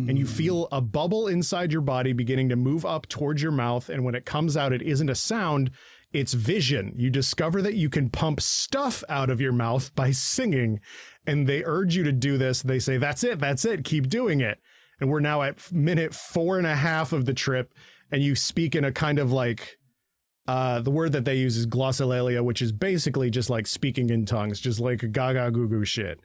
[0.09, 3.89] And you feel a bubble inside your body beginning to move up towards your mouth.
[3.89, 5.71] And when it comes out it isn't a sound
[6.13, 6.93] it's vision.
[6.95, 10.79] You discover that you can pump stuff out of your mouth by singing.
[11.27, 12.61] And they urge you to do this.
[12.61, 13.83] They say that's it that's it.
[13.83, 14.59] Keep doing it.
[15.01, 17.73] And we're now at minute four and a half of the trip
[18.11, 19.77] and you speak in a kind of like
[20.47, 24.25] uh the word that they use is glossolalia which is basically just like speaking in
[24.25, 26.19] tongues just like gaga goo goo shit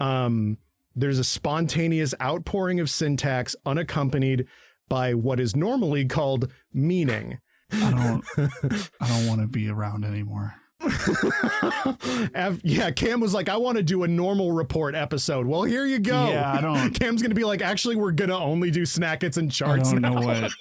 [0.00, 0.58] um
[0.96, 4.46] there's a spontaneous outpouring of syntax unaccompanied
[4.88, 7.38] by what is normally called meaning
[7.72, 8.24] I don't.
[9.00, 10.54] I don't want to be around anymore.
[12.62, 15.98] Yeah cam was like i want to do a normal report episode well here you
[15.98, 19.48] go Yeah, I don't- cam's gonna be like actually we're gonna only do snackets and
[19.50, 20.14] I charts don't now.
[20.14, 20.52] know what.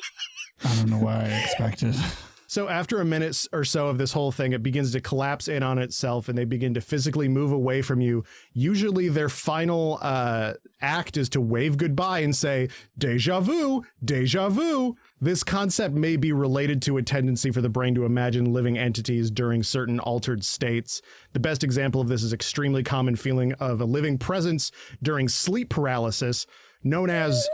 [0.63, 1.95] I don't know why I expected.
[2.53, 5.63] So after a minute or so of this whole thing, it begins to collapse in
[5.63, 8.25] on itself and they begin to physically move away from you.
[8.53, 14.95] Usually their final uh, act is to wave goodbye and say, deja vu, deja vu.
[15.19, 19.31] This concept may be related to a tendency for the brain to imagine living entities
[19.31, 21.01] during certain altered states.
[21.31, 25.71] The best example of this is extremely common feeling of a living presence during sleep
[25.71, 26.45] paralysis,
[26.83, 27.49] known as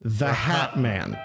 [0.00, 1.18] the Hat Man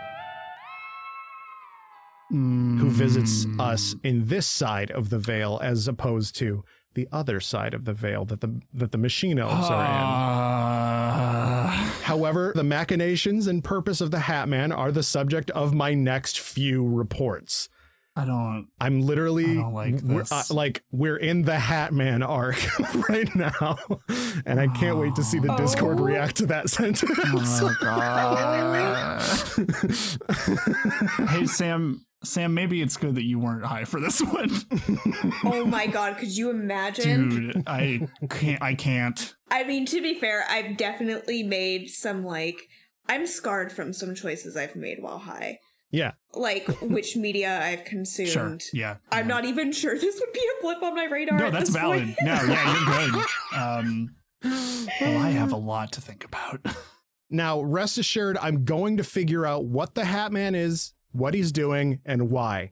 [2.30, 3.60] who visits Mm.
[3.60, 6.64] us in this side of the veil as opposed to
[6.96, 9.92] the other side of the veil that the that the machine elves are in.
[9.92, 11.68] Uh,
[12.04, 16.40] However, the machinations and purpose of the Hat Man are the subject of my next
[16.40, 17.70] few reports.
[18.16, 18.68] I don't.
[18.82, 22.58] I'm literally I don't like we're, uh, like we're in the Hat Man arc
[23.10, 23.78] right now,
[24.46, 26.04] and I can't wait to see the Discord Oh.
[26.04, 27.04] react to that sentence.
[27.32, 29.22] Oh god.
[31.30, 32.54] hey Sam, Sam.
[32.54, 34.50] Maybe it's good that you weren't high for this one,
[35.46, 37.30] Oh my god, could you imagine?
[37.30, 37.64] dude.
[37.68, 38.62] I can't.
[38.62, 39.36] I can't.
[39.52, 42.58] I mean, to be fair, I've definitely made some like
[43.08, 45.60] I'm scarred from some choices I've made while high.
[45.92, 48.30] yeah, Like which media I've consumed.
[48.30, 48.58] Sure.
[48.74, 48.98] Yeah.
[49.12, 51.40] I'm not even sure this would be a blip on my radar.
[51.40, 52.04] No, that's valid.
[52.04, 52.18] point.
[52.22, 53.26] No, yeah, you're good.
[53.56, 56.60] Um, well, I have a lot to think about.
[57.32, 61.52] Now, rest assured, I'm going to figure out what the Hat Man is, what he's
[61.52, 62.72] doing, and why.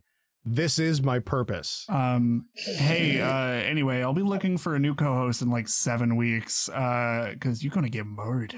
[0.50, 1.86] This is my purpose.
[1.90, 6.70] Um, hey, uh, anyway, I'll be looking for a new co-host in like seven weeks,
[6.70, 8.56] uh, because you're gonna get murdered.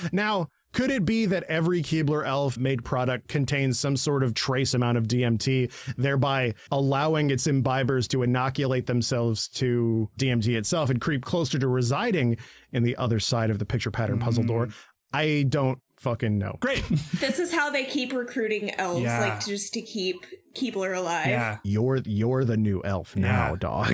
[0.12, 4.74] now, could it be that every Keebler Elf made product contains some sort of trace
[4.74, 11.24] amount of DMT, thereby allowing its imbibers to inoculate themselves to DMT itself and creep
[11.24, 12.36] closer to residing
[12.72, 14.68] in the other side of the picture pattern puzzle door?
[15.12, 16.56] I don't fucking no.
[16.60, 16.84] Great.
[17.20, 19.20] This is how they keep recruiting elves, Yeah.
[19.20, 20.24] like just to keep
[20.54, 21.26] Keebler alive.
[21.26, 23.56] Yeah, You're you're the new elf now, Yeah.
[23.58, 23.86] dog.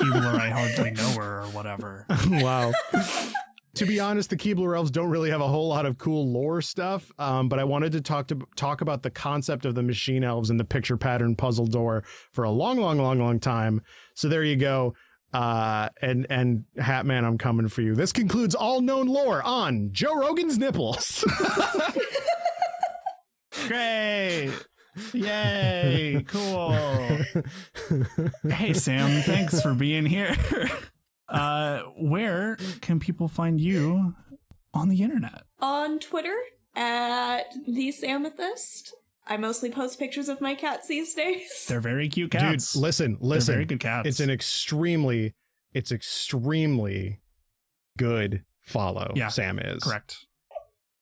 [0.00, 2.06] Keebler, I hardly know her or whatever.
[2.28, 2.72] wow.
[3.74, 6.60] to be honest, the Keebler elves don't really have a whole lot of cool lore
[6.62, 7.10] stuff.
[7.18, 10.50] Um, but I wanted to talk to talk about the concept of the machine elves
[10.50, 13.82] and the picture pattern puzzle door for a long, long, long, long time.
[14.14, 14.94] So there you go.
[15.32, 17.94] Uh, and and Hatman, I'm coming for you.
[17.94, 21.24] This concludes all known lore on Joe Rogan's nipples.
[23.66, 24.52] Great.
[25.12, 26.24] Yay.
[26.28, 26.76] Cool.
[28.48, 30.36] Hey, Sam, thanks for being here.
[31.28, 34.14] Uh, where can people find you
[34.74, 35.44] on the internet?
[35.60, 36.36] On Twitter
[36.76, 38.90] at the Samethyst.
[39.26, 41.66] I mostly post pictures of my cats these days.
[41.68, 42.72] They're very cute cats.
[42.72, 43.54] Dude, listen, They're listen.
[43.54, 44.08] very good cats.
[44.08, 45.34] It's an extremely,
[45.72, 47.20] it's extremely
[47.98, 49.12] good follow.
[49.14, 50.26] Yeah, Sam is correct.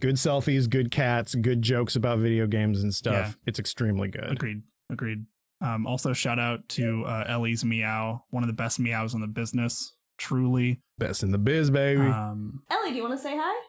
[0.01, 3.29] good selfies, good cats, good jokes about video games and stuff.
[3.29, 3.33] Yeah.
[3.47, 4.33] It's extremely good.
[4.33, 4.63] Agreed.
[4.91, 5.25] Agreed.
[5.63, 9.27] Um, also, shout out to uh, Ellie's Meow, one of the best meows in the
[9.27, 9.95] business.
[10.19, 10.81] Truly.
[10.99, 12.01] Best in the biz, baby.
[12.01, 13.65] Um, Ellie, do you want to say hi?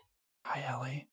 [0.46, 1.08] hi, Ellie.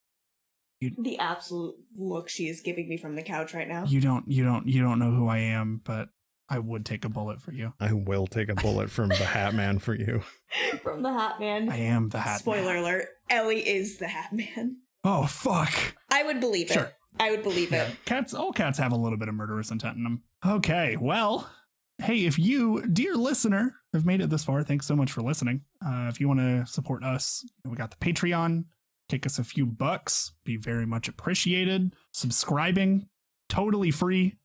[0.81, 3.85] The absolute look she is giving me from the couch right now.
[3.87, 6.09] You don't, you don't, you don't know who I am, but
[6.49, 7.73] I would take a bullet for you.
[7.81, 10.23] I will take a bullet from the Hat Man for you.
[10.83, 11.69] from the Hat Man.
[11.69, 12.41] I am the Hat.
[12.41, 12.83] Spoiler Man.
[12.85, 14.77] alert: Ellie is the Hat Man.
[15.05, 15.73] Oh fuck.
[16.11, 16.95] I would believe it.
[17.21, 17.97] I would believe Yeah, it.
[18.05, 18.33] cats.
[18.33, 20.23] All cats have a little bit of murderous intent in them.
[20.47, 21.51] Okay, well,
[21.99, 25.63] hey, if you, dear listener, have made it this far, thanks so much for listening.
[25.85, 28.65] Uh, if you want to support us, we got the Patreon.
[29.09, 31.95] Kick us a few bucks, be very much appreciated.
[32.13, 33.09] Subscribing,
[33.49, 34.37] totally free.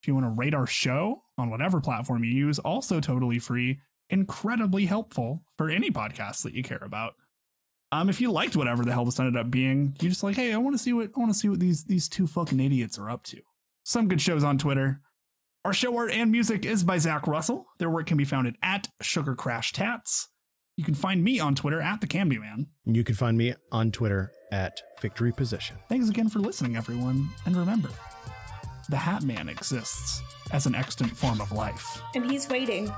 [0.00, 3.80] If you want to rate our show on whatever platform you use, also totally free.
[4.10, 7.14] Incredibly helpful for any podcast that you care about.
[7.92, 10.52] Um, if you liked whatever the hell this ended up being, you just like, hey,
[10.52, 12.98] I want to see what I want to see what these these two fucking idiots
[12.98, 13.40] are up to.
[13.84, 15.00] Some good shows on Twitter.
[15.64, 17.66] Our show art and music is by Zach Russell.
[17.78, 20.28] Their work can be found at, at Sugar Crash Tats.
[20.76, 22.66] You can find me on Twitter at the Camby Man.
[22.86, 25.76] You can find me on Twitter at Victory Position.
[25.90, 27.28] Thanks again for listening, everyone.
[27.44, 27.90] And remember,
[28.88, 32.00] the Hat Man exists as an extant form of life.
[32.14, 32.90] And he's waiting.